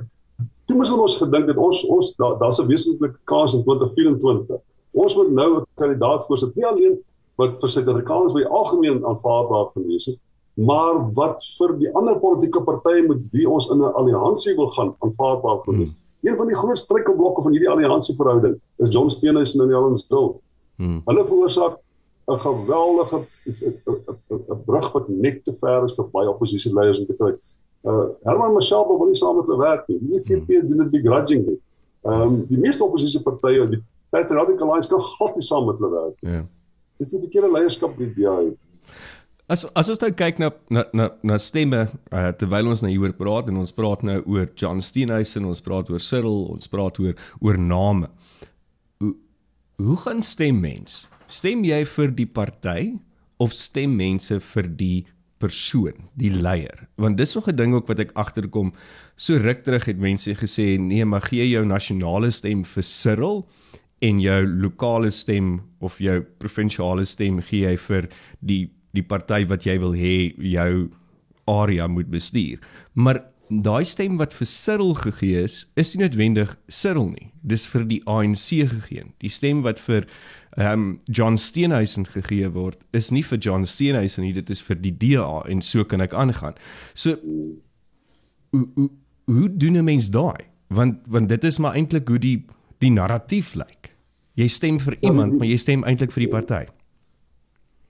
[0.69, 4.61] toe moes ons gedink het ons ons daar's 'n wesentlike kans in 2024.
[4.93, 6.99] Ons moet nou 'n kandidaat voorsit nie alleen
[7.37, 10.19] wat vir Suid-Afrikaners by algemeen aanvaarbaar gewees het,
[10.55, 14.95] maar wat vir die ander politieke partye met wie ons in 'n alliansie wil gaan
[14.99, 15.91] aanvaarbaar gewees.
[15.91, 16.31] Hmm.
[16.31, 20.41] Een van die groot struikelblokke van hierdie alliansieverhouding is John Steenhuisen en Jan Stil.
[20.79, 21.01] Hmm.
[21.05, 21.79] Hulle veroorsaak
[22.29, 27.33] 'n geweldige 'n brug wat net te ver is vir baie oppositieleiers om te kry.
[27.83, 29.99] Uh Herman Mashaba wil nie saam met hulle werk nie.
[30.01, 30.69] Die FNP hmm.
[30.69, 31.59] doen dit begrudgingly.
[32.03, 36.23] Ehm um, die meeste oppositiepartye, die Patriotic Alliance kan glad nie saam met hulle werk
[36.23, 36.33] nie.
[36.33, 36.45] Ja.
[36.99, 38.37] Dis nie die verkeerde leierskap by die DA.
[39.49, 43.15] As as ons nou kyk na na na, na stemme uh, terwyl ons nou hieroor
[43.17, 47.15] praat en ons praat nou oor John Steenhuisen, ons praat oor Cyril, ons praat oor
[47.41, 48.11] oor name.
[49.79, 51.05] Hoe gaan stem mens?
[51.31, 52.97] Stem jy vir die party
[53.39, 55.05] of stem mense vir die
[55.39, 56.89] persoon, die leier.
[56.99, 58.73] Want dis nog 'n ding ook wat ek agterkom.
[59.17, 63.47] So ruk terug het mense gesê nee, maar gee jou nasionale stem vir Cyril
[64.03, 68.09] en jou lokale stem of jou provinsiale stem gee jy vir
[68.41, 70.91] die die party wat jy wil hê jou
[71.47, 72.59] area moet bestuur.
[72.95, 77.31] Maar daai stem wat vir Cyril gegee is, is nie noodwendig Cyril nie.
[77.43, 79.07] Dis vir die ANC gegee.
[79.23, 80.07] Die stem wat vir
[80.59, 84.81] ehm um, John Steenhuisen gegee word is nie vir John Steenhuisen nie, dit is vir
[84.81, 86.57] die DA en so kan ek aangaan.
[86.95, 87.15] So
[88.51, 88.89] hoe hoe
[89.29, 90.49] hoe doen 'n mens daai?
[90.69, 92.45] Want want dit is maar eintlik hoe die
[92.79, 93.95] die narratief lyk.
[94.35, 96.65] Jy stem vir iemand, maar jy stem eintlik vir die party.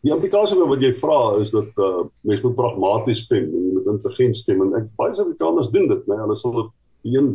[0.01, 3.68] Die implikasie wat jy vra is dat uh, mense moet pragmaties stem en
[3.99, 6.71] jy moet intelligent stem en ek baie Suid-Afrikaners doen dit, nee, hulle sal
[7.07, 7.29] een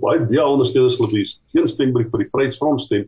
[0.00, 1.38] baie DA ondersteuners sal wees.
[1.56, 3.06] Een stembrief vir die Vryheidsfront stem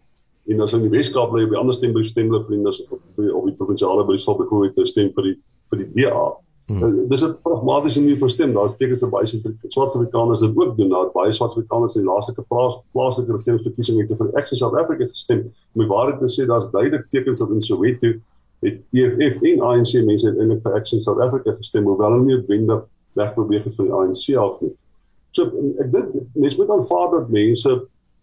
[0.51, 3.03] en as in die Weskaap bly op die ander stembrief stem hulle vir die op
[3.21, 5.37] die, op die provinsiale Brussel byvoorbeeld stem vir die
[5.71, 6.23] vir die DA.
[6.71, 6.83] Hmm.
[6.83, 8.53] Uh, dis 'n pragmatiese manier van stem.
[8.55, 10.89] Daar's tekens dat baie swart Afrikaners dit ook doen.
[10.89, 15.07] Daar baie swart Afrikaners in die laaste plaas plaaslike regeringsverkiesing het vir Access South Africa
[15.07, 15.51] gestem.
[15.75, 18.13] Om waarheid te sê, daar's duidelik tekens dat in Soweto
[18.61, 22.85] het EFF en ANC mense uiteindelik vir Access South Africa gestem, hoewel hulle nie noodwendig
[23.19, 24.73] wegbeweeg het van die ANC af nie.
[25.37, 25.49] So
[25.81, 27.77] ek dink mense moet aanvaar dat mense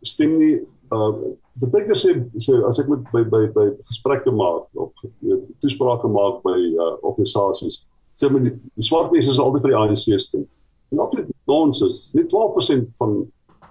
[0.06, 0.56] stem nie
[0.93, 1.12] uh
[1.58, 4.91] baie keer sê so as ek met by by by gesprekke maak of
[5.63, 7.82] toesprake maak by uh organisasies
[8.17, 10.45] sê men die, die swart mense is altyd vir die ANC stem.
[10.93, 11.97] En absoluut nonsens.
[12.15, 13.17] Net 12% van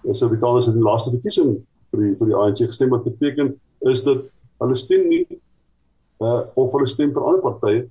[0.05, 1.55] Suid-Afrikaners het in die laaste verkiesing
[1.91, 3.55] vir die vir die ANC gestem wat beteken
[3.91, 4.27] is dat
[4.63, 5.25] hulle stem nie
[6.21, 7.89] uh of hulle stem vir ander partye.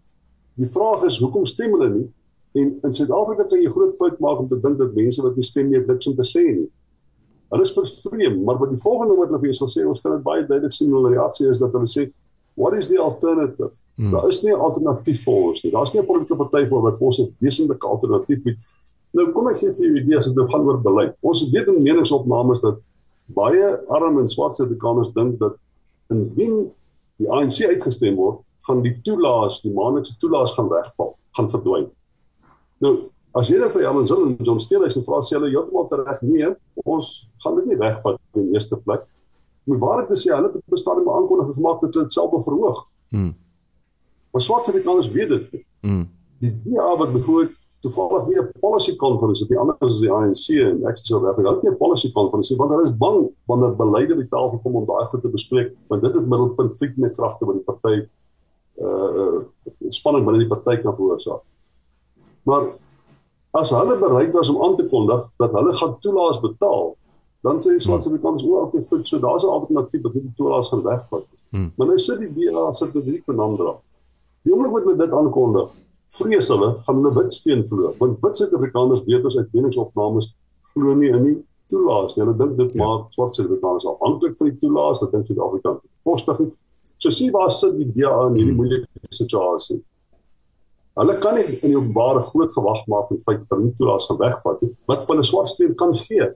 [0.55, 2.07] Die vraag is hoekom stem hulle nie?
[2.55, 5.43] En in Suid-Afrika kan jy groot fout maak om te dink dat mense wat nie
[5.43, 6.69] stem nie niks om te sê nie.
[7.51, 10.15] Hulle is vervreem, maar wat die volgende wat hulle vir jou sal sê, ons kan
[10.15, 12.07] dit baie duidelik sien in hulle reaksie is dat hulle sê
[12.55, 13.75] what is the alternative?
[13.99, 14.11] Hmm.
[14.11, 15.71] Daar is nie 'n alternatief vir ons nie.
[15.71, 18.57] Daar's nie 'n politieke party vir wat vir ons 'n wesentlike alternatief bied.
[19.13, 21.17] Nou kom ek gee vir julle idees as dit gaan oor beleid.
[21.21, 22.79] Ons weet in meningsopnames dat
[23.27, 25.55] baie arm en swart Suid-Afrikaners dink dat
[26.09, 26.71] indien
[27.21, 31.91] die ANC uitgestem word, gaan die toelaas, die maandelikse toelaas gaan wegval, gaan verdwyn.
[32.83, 32.95] Nou
[33.35, 36.21] As jy dan vir Jan Zil en John Steele se vra sê hulle heeltemal reg
[36.23, 36.51] nee,
[36.87, 37.09] ons
[37.43, 39.03] gaan dit nie wegvat in die eerste plek.
[39.67, 42.85] Maar waar ek sê hulle het bestaan om aankondiging gemaak dat dit self verhoog.
[43.11, 43.33] Mm.
[44.31, 45.65] Maar swart Afrikaners weet dit.
[45.83, 46.05] Mm.
[46.39, 47.49] Die DA wat bevoor
[47.85, 51.35] toevallig nie 'n policy conference het nie anders as die ANC en ek sê wel
[51.37, 54.75] hulle het nie 'n policy conference want hulle is bang wanneer beleide by tafel kom
[54.75, 57.95] om daai goed te bespreek want dit is middelpunt die kragte wat die party
[58.85, 59.37] uh
[59.89, 61.41] spanning binne die party kan veroorsaak.
[62.43, 62.63] Maar
[63.51, 66.95] as hulle bereid was om aan te kondig dat hulle gaan toelaas betaal,
[67.45, 70.69] dan sê swart se kans o, okay, goed, so daar's 'n alternatief dat die toelaas
[70.69, 71.25] gaan wegvat.
[71.51, 71.71] Hmm.
[71.77, 73.75] Maar nou sit die DA sit dit nie vernandra.
[74.43, 75.69] Die oomblik wat hulle dit aankondig,
[76.13, 80.31] vrees hulle gaan hulle wit steen verloor, want wit Suid-Afrikaners weet ons uit meningsopnames
[80.73, 81.35] glo nie in die
[81.71, 82.23] toelaas nie.
[82.23, 82.83] Hulle dink dit ja.
[82.83, 86.41] maak swart Suid-Afrikaners afhanklik van die toelaas, dat dink Suid-Afrika postig.
[86.97, 88.61] So sien waar sit die DA in hierdie hmm.
[88.61, 89.81] moeilike situasie.
[90.95, 94.05] Hulle kan nie in die openbare groot gewag maak en feit dat hulle nie toelaat
[94.07, 94.71] gaan wegvat nie.
[94.87, 96.29] Wat van 'n swart steen kan gee?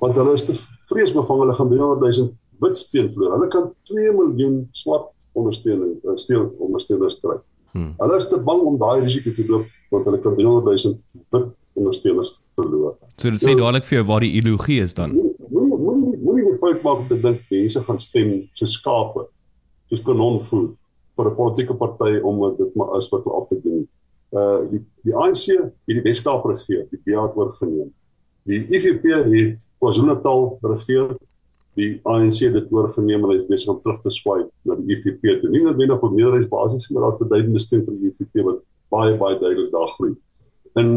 [0.00, 0.54] Want hulle is te
[0.88, 2.32] vreesbevang hulle gaan 300 000
[2.64, 3.34] wit steen verloor.
[3.36, 7.36] Hulle kan 2 miljoen swart ondersteuning uh, steel ondersteuners kry.
[7.72, 7.94] Hmm.
[7.98, 10.98] Hulle is te bang om daai risiko te loop want hulle kan 300 000
[11.32, 12.96] wit ondersteuners verloor.
[13.16, 15.14] So dit sê dadelik vir jou waar die ideologie is dan.
[15.16, 19.26] Moenie moenie moenie die fout maak om te dink mense gaan stem so skape
[19.90, 20.70] soos kanonvoer
[21.16, 23.88] vir 'n politieke party om dit maar is wat hulle op te doen.
[24.32, 27.92] Uh die die ANC het die Weskaap regeer, die DA oorgeneem.
[28.48, 31.16] Die IFP het KwaZulu-Natal regeer,
[31.78, 35.24] die ANC dit oorgeneem en hy is besig om terug te swaai na die IFP
[35.40, 35.50] toe.
[35.52, 38.60] Nie noodwendig op meerderheidsbasis maar daar beduidende steun vir die IFP wat
[38.92, 40.12] baie baie duidelik daar groei.
[40.76, 40.88] En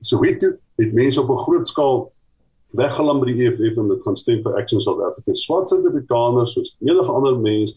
[0.00, 2.12] Soweto het mense op 'n groot skaal
[2.74, 5.32] weggelam by die EFF en dit gaan stem vir Action South Africa.
[5.32, 7.76] Swart Suid-Afrikaners soos enige ander mens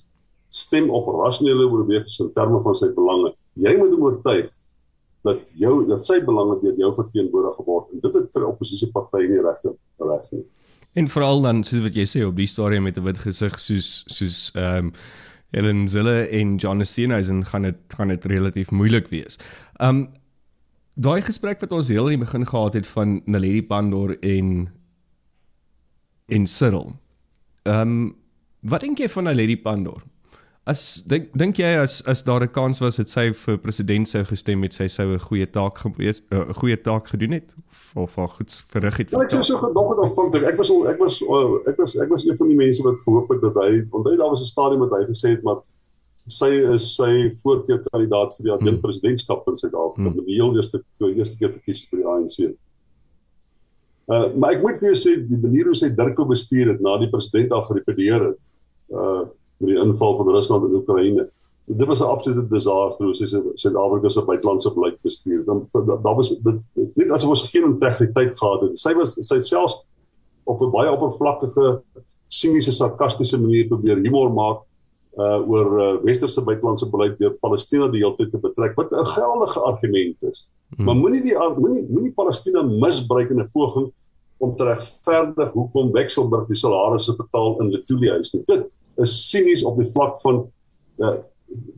[0.50, 3.34] stem op rasionele oorwegings in terme van sy belange.
[3.54, 4.50] Jy moet oortuig
[5.28, 9.42] dat jou dat sy belange deur jou verteenwoordig word en dit het vir oppositiepartye nie
[9.44, 10.46] regte reg nie.
[10.98, 14.04] En veral dan soos wat jy sê op die storie met 'n wit gesig soos
[14.08, 14.94] soos ehm um,
[15.52, 19.38] Helen Zille en John Steenhuisen gaan dit gaan dit relatief moeilik wees.
[19.80, 20.08] Um
[20.94, 24.68] daai gesprek wat ons heel in die begin gehad het van Naledi Pandor en
[26.28, 26.96] en Cyril.
[27.64, 28.16] Um
[28.60, 30.04] wat dink jy van Naledi Pandor?
[30.68, 34.24] As dink dink jy as as daar 'n kans was het sy vir president sou
[34.26, 37.56] gestem het, sy sou 'n goeie taak gewees eh, 'n uh, goeie taak gedoen het
[37.96, 39.10] of of goed verrig het.
[39.12, 41.96] Ja, ek sou so gedog het van ek was al ek was uh, ek was
[41.96, 44.52] ek was een van die mense wat gehoop het dat hy onthou daar was 'n
[44.52, 45.64] stadium wat hy gesê het maar
[46.28, 48.82] sy is sy voorkeur kandidaat vir die hmm.
[48.82, 50.26] presidentskap in Suid-Afrika hmm.
[50.26, 52.38] die heel eerste die eerste keer verkies vir die ANC.
[54.08, 56.98] Uh maar ek moet vir jou sê die manier hoe sy Dirko bestuur het na
[57.00, 58.52] die president al gerepeteer het.
[58.92, 61.30] Uh met die inval van Rusland in Oekraïne.
[61.66, 65.46] Dit was 'n absolute disaster hoe Suid-Afrika se buitelandse beleid bestuur.
[65.46, 65.68] Dan
[66.04, 68.80] daar was dit net asof ons geen integriteit gehad het.
[68.80, 69.86] Sy was sy selfs
[70.44, 71.82] op 'n baie oppervlakkige
[72.28, 74.64] siniese sarkastiese manier probeer humor maak
[75.18, 79.06] uh oor uh, westerse buitelandse beleid deur Palestina die hele tyd te betrek wat 'n
[79.06, 80.50] geldige argument is.
[80.76, 80.86] Hmm.
[80.86, 83.92] Maar moenie die moenie moenie Palestina misbruik in 'n poging
[84.38, 88.44] om te regverdig hoekom Wexelberg die salarisse betaal in Letoile huis nie.
[88.46, 90.46] Dit is sinies op die vlak van
[91.02, 91.18] ja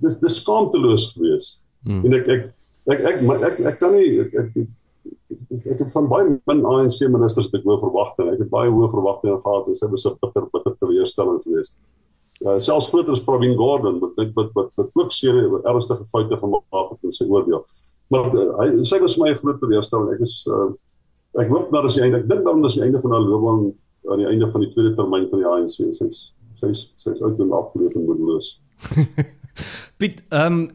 [0.01, 1.49] dis dis skaamteloos gewees.
[1.85, 2.03] Hmm.
[2.05, 2.45] En ek ek
[2.89, 6.65] ek ek ek, ek, ek kan nie ek, ek, ek, ek het van baie min
[6.65, 8.35] ANC ministers te hoë verwagtinge.
[8.35, 11.77] Ek het baie hoë verwagtinge gehad en sy was 'n bitter bitter teleurstelling geweest.
[12.39, 15.35] Ja, selfs groter as Provin Gordon wat ek wat wat wat ook seer
[15.67, 17.65] ernstige foute gemaak het in sy oordeel.
[18.09, 20.13] Maar uh, hy sy was my groot teleurstelling.
[20.15, 20.71] Ek is uh,
[21.39, 23.73] ek hoop dat as jy eintlik dink dan is die einde van haar loopbaan
[24.09, 25.77] aan die einde van die tweede termyn van die ANC.
[25.93, 28.53] Sy's sy's sy's uit afgeleef en moedeloos.
[29.99, 30.67] Piet, ehm um,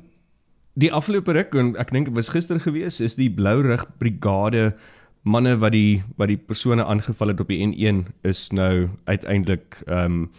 [0.75, 4.73] die afgelope ruk en ek dink dit was gister gewees is die Blou Rig Brigade
[5.23, 10.27] manne wat die wat die persone aangeval het op die N1 is nou uiteindelik ehm
[10.27, 10.31] um,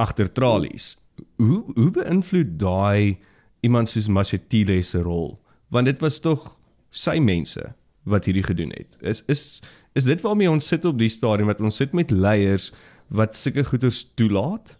[0.00, 0.94] agter tralies.
[1.36, 3.18] Hoe hoe beïnvloed daai
[3.60, 5.36] iemand soos Mashatile se rol?
[5.68, 6.46] Want dit was tog
[6.90, 7.74] sy mense
[8.08, 8.96] wat hierdie gedoen het.
[9.00, 9.60] Is is
[9.92, 12.70] is dit waarmee ons sit op die stadium wat ons sit met leiers
[13.08, 14.78] wat sulke goeders toelaat?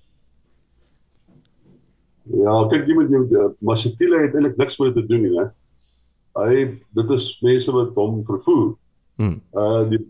[2.28, 5.46] Ja, kyk jy moet jy Mashatile het eintlik niks met dit te doen nie, hè.
[6.40, 6.64] Hy
[6.96, 8.74] dit is mense wat hom vervoer.
[9.20, 9.38] Hmm.
[9.56, 10.00] Uh die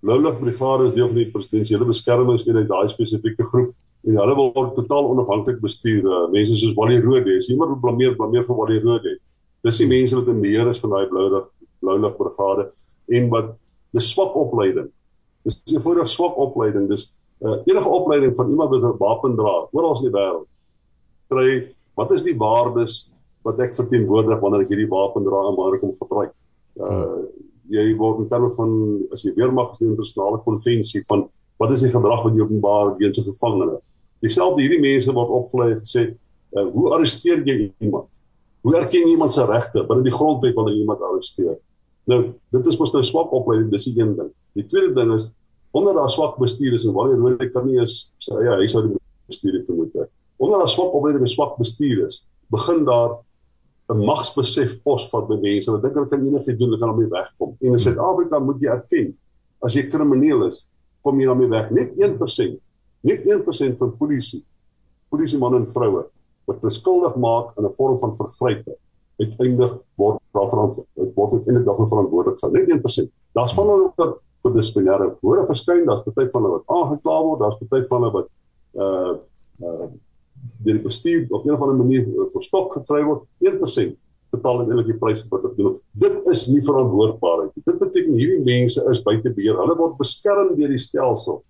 [0.00, 3.74] Loulig Brigade is deel van die presidentsiële beskermingseenheid daai spesifieke groep
[4.08, 6.06] en hulle word totaal onafhanklik bestuur.
[6.08, 9.18] Uh, mense soos Wally Rode, is iemand wat blameer blameer vir Wally Rode.
[9.60, 11.50] Dis die mense wat in beheer is van daai Loulig
[11.84, 12.70] Loulig Brigade
[13.18, 13.52] en wat
[13.92, 14.88] 'n swak opleiding.
[15.44, 16.88] Dis 'n eenvoudige swak opleiding.
[16.88, 17.10] Dis
[17.44, 20.49] uh, enige opleiding van iemand wat 'n wapen dra oral in die wêreld
[21.30, 21.50] kry
[21.98, 23.10] wat is die waardes
[23.46, 26.34] wat ek verteenwoordig wanneer ek hierdie wapen dra en wanneer ek hom gebruik.
[26.76, 27.28] Uh
[27.70, 28.70] jy word in terme van
[29.14, 31.20] as jy weermag is die internasionale konvensie van
[31.62, 33.76] wat is die gedrag wat jy openbaar weens 'n gevangene.
[34.26, 36.02] Dieselfde hierdie mense word opgelei en gesê
[36.56, 38.08] uh, hoe arresteer jy iemand?
[38.66, 41.56] Hoe erken jy iemand se regte binne die grondwet wanneer jy iemand arresteer?
[42.10, 44.32] Nou, dit is mos nou swak opleiding, dis die een ding.
[44.58, 45.30] Die tweede ding is
[45.70, 48.82] onder daardie swak bestuur is en wanneer hulle kan nie is sê ja, hy sou
[48.88, 48.98] die
[49.30, 53.18] bestuur vermoed het onder 'n swak opleiding en swak bestuur is, begin daar
[53.90, 57.10] 'n magsbesef pos van by mense wat dink hulle kan enigiets doen, hulle kan daarmee
[57.10, 57.56] wegkom.
[57.60, 59.16] En in Suid-Afrika moet jy erken,
[59.60, 60.70] as jy krimineel is,
[61.02, 61.70] kom jy daarmee weg.
[61.70, 62.60] Net 1%,
[63.00, 64.44] net 1% van polisie,
[65.08, 66.06] polisie manne en vroue
[66.46, 68.76] wat beskuldig maak in 'n vorm van vergrype,
[69.18, 70.74] uiteindelik word daarvan
[71.14, 72.52] word uiteindelik daarvan verantwoordelik gehou.
[72.52, 73.10] Net 1%.
[73.32, 77.40] Daar's van hulle wat vir dissiplinêre hore verskyn, daar's party van hulle wat aangekla word,
[77.40, 78.28] daar's party van hulle wat
[78.74, 79.18] uh
[80.70, 83.98] deur die bestuur op 'n of ander manier uh, verstok gekry word 1%
[84.30, 85.78] betaal eintlik die pryse wat hulle doen.
[85.90, 87.50] Dit is nie verantwoordbaarheid.
[87.66, 89.58] Dit beteken hierdie mense is buite beheer.
[89.58, 91.40] Hulle word beskerm deur die stelsel.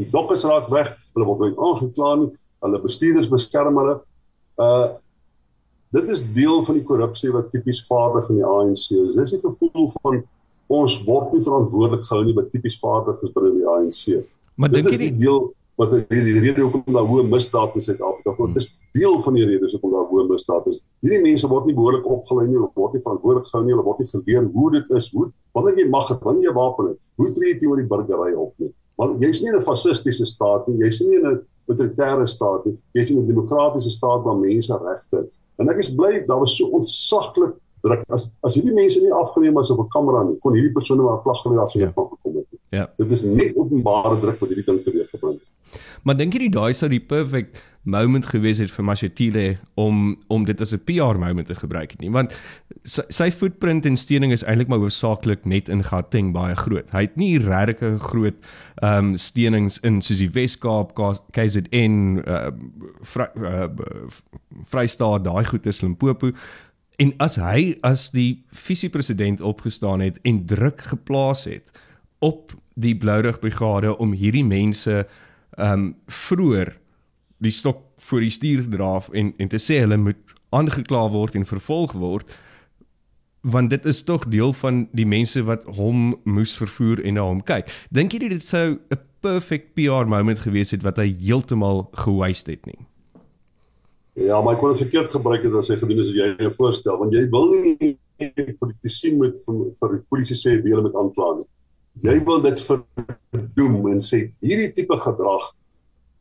[0.00, 2.30] Die dokkers raak weg, hulle word nooit aangekla nie.
[2.66, 3.96] Hulle bestuurders beskerm hulle.
[4.60, 5.00] Uh
[5.94, 9.14] dit is deel van die korrupsie wat tipies vaardig in die ANC is.
[9.14, 10.16] Dis die gevoel van
[10.74, 14.24] ons word nie verantwoordelik gehou nie wat tipies vaardig is binne die ANC.
[14.58, 18.52] Maar dink jy die deel wat die, rede hoekom daar hoë misdaad in Suid-Afrika is.
[18.54, 20.80] Dit is deel van die redes hoekom daar hoë misdaad is.
[21.02, 24.02] Hierdie mense word nie behoorlik opgelei nie, hulle word nie verantwoordelik gehou nie, hulle word
[24.02, 27.50] nie geleer hoe dit is, hoe wanneer jy mag wanneer jy wapen het, hoe tree
[27.52, 28.70] jy teenoor die burgery op nie.
[29.00, 32.76] Want jy's nie in 'n fasistiese staat nie, jy's nie in 'n totalitêre staat nie,
[32.94, 35.30] jy's in 'n demokratiese staat waar mense regte het.
[35.58, 39.54] En ek is bly daar was so ontsaglik druk as as hierdie mense nie afgeneem
[39.54, 41.92] was op 'n kamera nie, kon hierdie persone maar klag gelê as hulle ja.
[41.92, 42.46] van gekom het.
[42.70, 42.86] Ja.
[42.96, 45.48] Dit is nie openbare druk wat hierdie ding teweeg gebring het.
[46.02, 49.44] Maar dink jy daai sou die perfect moment gewees het vir Mashatile
[49.80, 52.32] om om dit as 'n PR moment te gebruik het nie want
[52.84, 56.90] sy, sy footprint en steuning is eintlik maar hoofsaaklik net in Gauteng baie groot.
[56.90, 58.34] Hy het nie regtig groot
[58.82, 60.94] ehm um, steunings in soos die Wes-Kaap,
[61.32, 62.50] KZN, uh,
[63.02, 63.68] vry, uh,
[64.64, 66.32] Vrystaat, daai goeters Limpopo.
[66.98, 71.70] En as hy as die visiepresident opgestaan het en druk geplaas het
[72.18, 75.06] op die Blourig Brigade om hierdie mense
[75.56, 76.74] ehm um, vroeër
[77.44, 81.46] die stok voor die stuur dra en en te sê hulle moet aangekla word en
[81.46, 82.30] vervolg word
[83.44, 87.42] want dit is tog deel van die mense wat hom moes vervoer en na hom
[87.44, 87.68] kyk.
[87.92, 92.66] Dink jy dit sou 'n perfect PR moment gewees het wat hy heeltemal gewaste het
[92.66, 92.80] nie?
[94.14, 96.52] Ja, maar ek kon dit verkeerd gebruik het as hy gedoen het as jy jou
[96.54, 97.98] voorstel want jy wil nie
[98.60, 101.48] politici moet vir die polisie sê wie hulle moet aankla nie.
[102.02, 105.50] Jy wil dit verdoem en sê hierdie tipe gedrag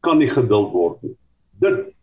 [0.04, 1.16] kan nie geduld word nie.
[1.64, 1.94] Dit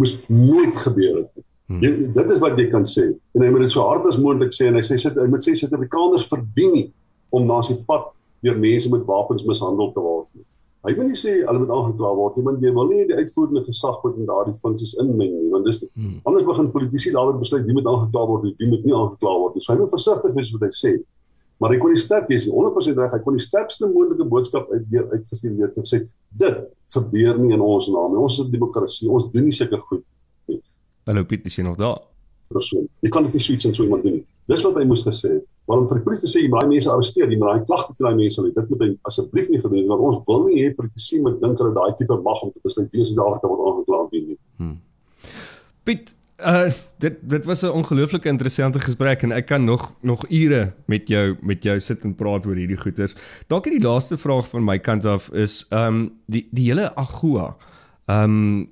[0.00, 1.44] moes nooit gebeur het nie.
[1.72, 1.82] Hmm.
[1.82, 3.10] Jy, dit is wat jy kan sê.
[3.36, 5.44] En hy moet dit so hard as moontlik sê en hy sê sit hy moet
[5.44, 6.86] sê Suid-Afrikaners verdien nie
[7.32, 8.10] om na sy pad
[8.42, 10.46] deur mense met wapens mishandel te word nie.
[10.82, 13.62] Hy wil nie sê hulle moet aangekla word nie, want jy wil nie die uitvoerende
[13.68, 16.16] gesag moet in daardie funksies inmeng nie, want dis hmm.
[16.26, 19.54] anders begin politici dadelik besluit wie moet aangekla word en wie moet nie aangekla word
[19.56, 19.62] nie.
[19.62, 20.92] So hy moet versigtig wees wat hy sê.
[21.60, 24.96] Maar hy kon die sterk wees, 100% reg, hy kon die sterkste moontlike boodskap uit
[25.12, 26.02] uitgestuur het en sê
[26.42, 26.62] dit
[26.94, 28.22] gebeur nie in ons naam nie.
[28.22, 29.08] Ons is 'n demokrasie.
[29.08, 30.04] Ons doen nie seker goed
[30.48, 30.60] nie.
[31.06, 32.00] Hallo Piet, is jy nog daar?
[32.48, 32.88] Persoon.
[33.00, 34.26] Jy kan dit nie suits in so iemand doen nie.
[34.46, 35.44] Dis wat hy moes gesê het.
[35.66, 37.66] Maar om vir die polisie te sê jy moet daai mense arresteer, jy moet daai
[37.68, 38.50] klagte teen daai mense lê.
[38.56, 41.74] Dit moet hy asseblief nie gedoen want ons wil nie hê politici moet dink hulle
[41.76, 44.38] daai tipe mag om te besluit wie se daar kan word aangekla nie.
[44.58, 44.80] Hmm.
[45.86, 50.72] Piet, Uh dit dit was 'n ongelooflike interessante gesprek en ek kan nog nog ure
[50.86, 53.14] met jou met jou sit en praat oor hierdie goeters.
[53.46, 57.56] Dalk die laaste vraag van my kant af is um die die hele AGOA
[58.06, 58.68] um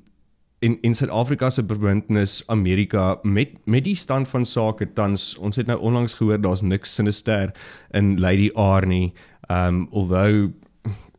[0.59, 5.37] in in Suid-Afrika se verbintenis Amerika met met die stand van sake tans.
[5.39, 7.53] Ons het nou onlangs gehoor daar's niks sinister
[7.91, 9.13] in Lady R nie.
[9.49, 10.53] Um alhoewel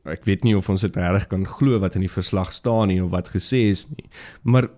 [0.04, 3.04] ek weet nie of ons dit reg kan glo wat in die verslag staan nie
[3.04, 4.10] of wat gesê is nie.
[4.42, 4.70] Maar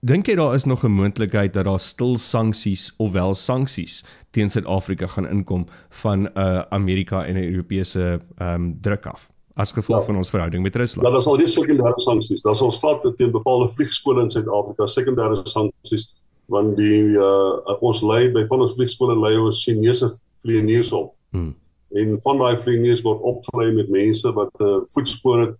[0.00, 4.50] Dink jy daar is nog 'n moontlikheid dat daar stil sanksies of wel sanksies teen
[4.50, 9.72] Suid-Afrika gaan inkom van 'n uh, Amerika en 'n Europese ehm um, druk af as
[9.72, 10.04] gevolg ja.
[10.04, 11.06] van ons verhouding met Rusland?
[11.06, 12.42] Ja, daar sal nie sekondêre sanksies.
[12.42, 16.14] Daar sal skat teen bepaalde vliegskole in Suid-Afrika sekondêre sanksies
[16.46, 20.08] want die uh, ons lei by van ons vliegskole lei ons Chinese
[20.42, 21.14] vlieëniers op.
[21.30, 21.54] Hmm.
[21.90, 25.56] En van daai vlieëniers word opgelei met mense wat uh, voetspore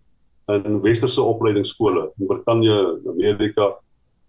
[0.47, 3.75] in westerse opleidingsskole in Brittanje, Amerika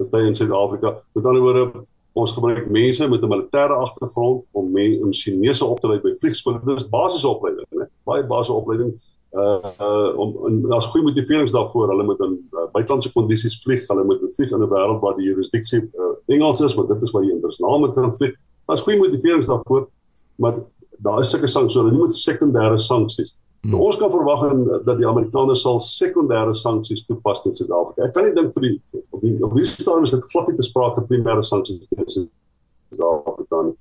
[0.10, 0.96] party in Suid-Afrika.
[1.14, 5.80] Met ander woorde, ons gebruik mense met 'n militêre agtergrond om mense om Chinese op
[5.80, 6.62] te lei by vliegskole.
[6.66, 7.88] Dit is basiese opleiding, né?
[8.04, 9.00] Baie basiese opleiding
[9.32, 13.86] uh uh om en as goeie motiverings daarvoor hulle moet in uh, buitelandse kondisies vlieg
[13.88, 17.12] hulle moet vlieg in 'n wêreld waar die jurisdiksie uh, Engels is want dit is
[17.12, 18.36] waar jy internasionaal kan vlieg
[18.66, 19.88] as goeie motiverings daarvoor
[20.36, 20.60] maar
[21.00, 23.76] daar is sulke sanksies hulle noem dit sekondêre sanksies Hmm.
[23.78, 24.42] Ons kan verwag
[24.88, 28.08] dat die Amerikaners sal sekondêre sanksies toepas teen Suid-Afrika.
[28.08, 28.74] Ek kan nie dink vir die
[29.14, 33.62] op die op die stadium is dit glad nie te sprake primêre sanksies teen Suid-Afrika
[33.68, 33.76] nie.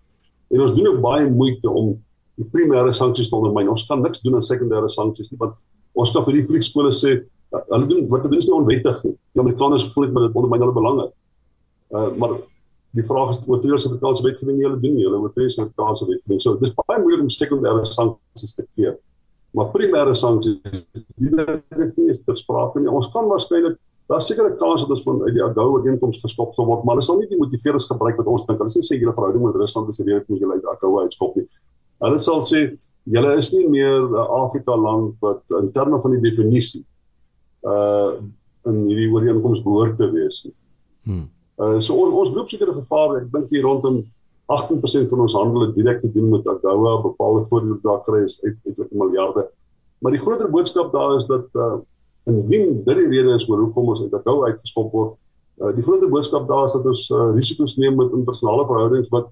[0.52, 1.94] En ons doen ook baie moeite om
[2.36, 3.72] die primêre sanksies te ondermyn.
[3.72, 5.56] Ons kan niks doen aan sekondêre sanksies nie want
[5.96, 7.16] ons kan vir die vliegskole sê
[7.56, 9.16] hulle doen wat hulle doen is nie onwettig nie.
[9.16, 11.12] Die Amerikaners voel dit met dit ondermyn hulle belange.
[11.96, 12.40] Uh maar
[12.92, 15.08] die vraag is oor die Suid-Afrikaanse wetgewing nie hulle doen nie.
[15.08, 16.44] Hulle die Kaapse wetgewing.
[16.44, 19.00] So dis baie moeilik om sekondêre sanksies te keer.
[19.56, 20.84] Maar primêre sanksies,
[21.18, 22.90] die dit nie ter sprake nie.
[22.90, 23.78] Ons kan waarskynlik
[24.10, 27.06] daar sekerre kans dat ons van uit die AGOA ooreenkoms geskop sal word, maar hulle
[27.06, 28.58] sal nie die motiverings gebruik wat ons dink.
[28.58, 31.46] Hulle sê julle verhouding met Rusland is redelik moet julle uit AGOA uitskop nie.
[32.02, 32.62] Hulle sal sê
[33.10, 36.84] julle is nie meer 'n Afrika land wat in terme van die definisie
[37.62, 38.18] uh
[38.68, 40.54] in hierdie ooreenkoms behoort te wees nie.
[41.04, 41.28] Hmm.
[41.56, 44.02] Uh so ons ons loop sekere gevare, ek dink hier rondom
[44.50, 48.38] 18% van ons handel het direk te doen met AGOA, bepaalde voordele daar kry is
[48.42, 49.46] uit uit miljarde.
[49.98, 51.78] Maar die groter boodskap daar is dat uh
[52.28, 55.14] indien dit die rede is oor hoekom ons uit AGOA uitgeskop word,
[55.62, 59.30] uh die groter boodskap daar is dat ons uh, risiko's neem met internasionale verhoudings wat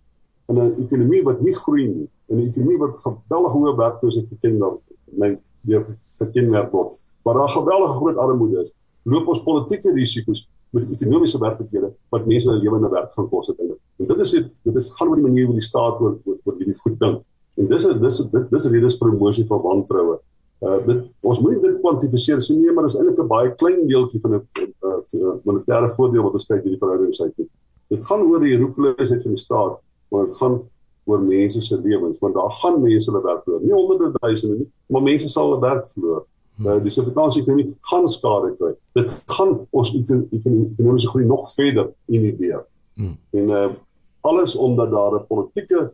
[0.49, 4.59] in 'n ekonomie wat nie groei nie, in 'n ekonomie wat geweldig hoë werkloosheid geken
[4.59, 4.81] word,
[5.13, 5.85] my deur
[6.19, 11.91] gekenmerk word, waar daar geweldige groot armoede is, loop ons politieke risiko's met ekonomiese werklikhede
[12.13, 13.61] wat mense hulle lewende werk gaan kos het.
[13.61, 16.57] En dit is dit is gaan oor die manier hoe die staat oor oor, oor
[16.61, 17.23] hierdie goed dink.
[17.59, 20.19] En dis is dis dit dis redes vir emosie van wantroue.
[20.61, 24.21] Uh dit ons moet dit kwantifiseer sien nie, maar dis eintlik 'n baie klein deeltjie
[24.21, 27.49] van 'n uh, monetêre voordeel wat ons kyk hierdie verhoudings uit.
[27.89, 29.79] Dit gaan oor die roekeloosheid van die staat,
[30.11, 30.61] maar dit gaan
[31.09, 33.63] oor mense se lewens want daar gaan mense hulle werk verloor.
[33.63, 36.27] Nie honderde duisende nie, maar mense sal hulle werk verloor.
[36.59, 38.73] Nou die Suid-Afrikaanse ekonomie gaan skade kry.
[38.99, 42.65] Dit gaan ons ekonomiese groei nog verder inhibeer.
[42.99, 43.19] Hmm.
[43.31, 43.69] En uh
[44.29, 45.93] alles omdat daar 'n politieke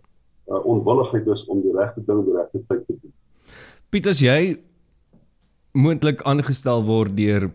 [0.49, 3.13] uh, onwilligheid is om die regte ding op die regte tyd te doen.
[3.89, 4.59] Piet, as jy
[5.73, 7.51] moontlik aangestel word deur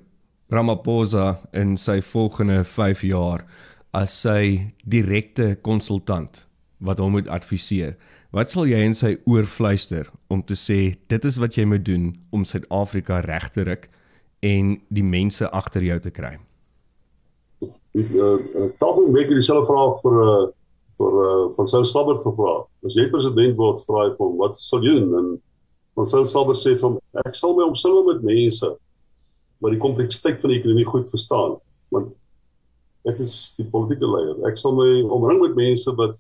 [0.50, 3.46] Ramaphosa in sy volgende 5 jaar
[3.94, 6.48] as sy direkte konsultant
[6.78, 7.98] wat hom moet adviseer.
[8.32, 11.86] Wat sal jy in sy oor fluister om te sê dit is wat jy moet
[11.86, 13.90] doen om Suid-Afrika reg te ruk
[14.46, 16.38] en die mense agter jou te kry?
[17.98, 20.42] Ek uh, tog moet ek dieselfde vraag vir uh,
[21.00, 22.54] vir uh, van Sou Slabber gevra.
[22.86, 25.16] As jy president word, vra hy hom wat sal jy doen?
[25.20, 25.30] En
[26.00, 28.72] van Sou Slabber sê van ek sal my omsing met mense
[29.60, 31.58] wat die kompleksiteit van die ekonomie goed verstaan.
[31.92, 32.14] Want
[33.10, 34.38] ek is die politieke leier.
[34.48, 36.18] Ek sal my omring met mense wat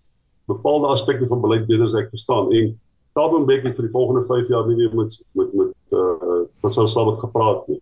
[0.49, 2.71] bepaalde aspekte van beleid beter as ek verstaan en
[3.17, 6.85] Thabo Mbeki vir die volgende 5 jaar nie weer met met met uh wat sou
[6.87, 7.79] sal het gepraat nie.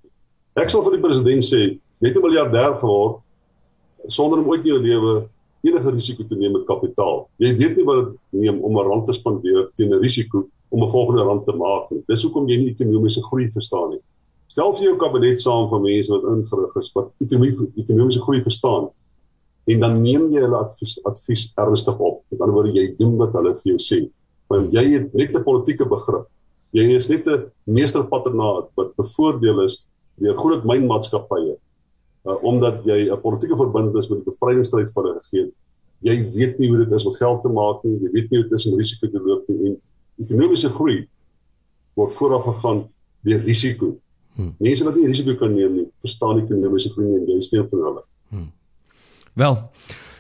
[0.58, 3.22] Ek sal vir die president sê, net 'n miljardêr geword
[4.08, 5.30] sonder om ooit in jou lewe
[5.62, 7.28] enige risiko te neem met kapitaal.
[7.38, 10.84] Jy weet nie wat dit neem om 'n rand te spandeer teen 'n risiko om
[10.84, 12.04] 'n volgende rand te maak nie.
[12.08, 14.02] Dis hoekom jy nie ekonomiese groei verstaan nie.
[14.48, 18.90] Stel vir jou kabinet saam van mense wat ingerig is wat ekonomie ekonomiese groei verstaan
[19.68, 22.24] en dan neem jy hulle advies advies ernstig op.
[22.32, 24.10] Met ander woorde, jy doen wat hulle vir jou sê.
[24.48, 26.26] Want jy het net 'n politieke begrip.
[26.72, 29.87] Jy is net 'n meesterpatronaat wat bevoordeel is
[30.22, 31.58] deur groot mynmaatskappye.
[32.28, 35.54] Uh, omdat jy 'n politieke verbintenis met die bevrydingsstryd vir hulle gegee het.
[36.00, 38.00] Jy weet nie hoe dit is om geld te maak nie.
[38.02, 39.78] Jy weet nie hoe dit is om risiko te loop nie en
[40.18, 41.08] ekonomiese groei
[41.98, 42.84] word vooraf gegaan
[43.26, 43.96] deur risiko.
[44.36, 44.54] Hmm.
[44.62, 47.64] Mense wat nie risiko kan neem nie, verstaan nie ekonomiese groei en jy is nie
[47.64, 48.04] van hulle.
[48.30, 48.52] Hmm.
[49.34, 49.58] Wel,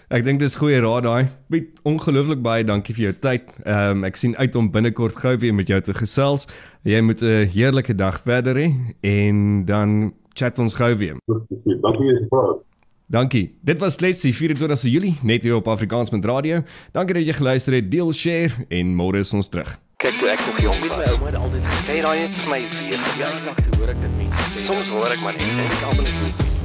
[0.10, 1.28] ek dink dis goeie raad daai.
[1.52, 3.50] Piet, ongelooflik baie dankie vir jou tyd.
[3.66, 6.48] Ehm um, ek sien uit om binnekort gou weer met jou te gesels.
[6.84, 8.70] Jy moet 'n heerlike dag verder hê
[9.02, 11.18] en dan chat ons gou weer.
[11.28, 12.66] Dankie vir die
[13.10, 13.56] Dankie.
[13.64, 16.64] Dit was Letsie 24 Julie net hier op Afrikaans met radio.
[16.92, 17.92] Dankie dat jy geluister het.
[17.92, 19.80] Deel, share en môre is ons terug.
[19.98, 22.62] Kyk, toe ek nog jong was, my ouma het altyd gesê daai het vir my
[22.76, 23.00] weer.
[23.18, 24.68] Ja, ek hoor ek dit mense.
[24.68, 26.57] Soms hoor ek maar net en ek almal is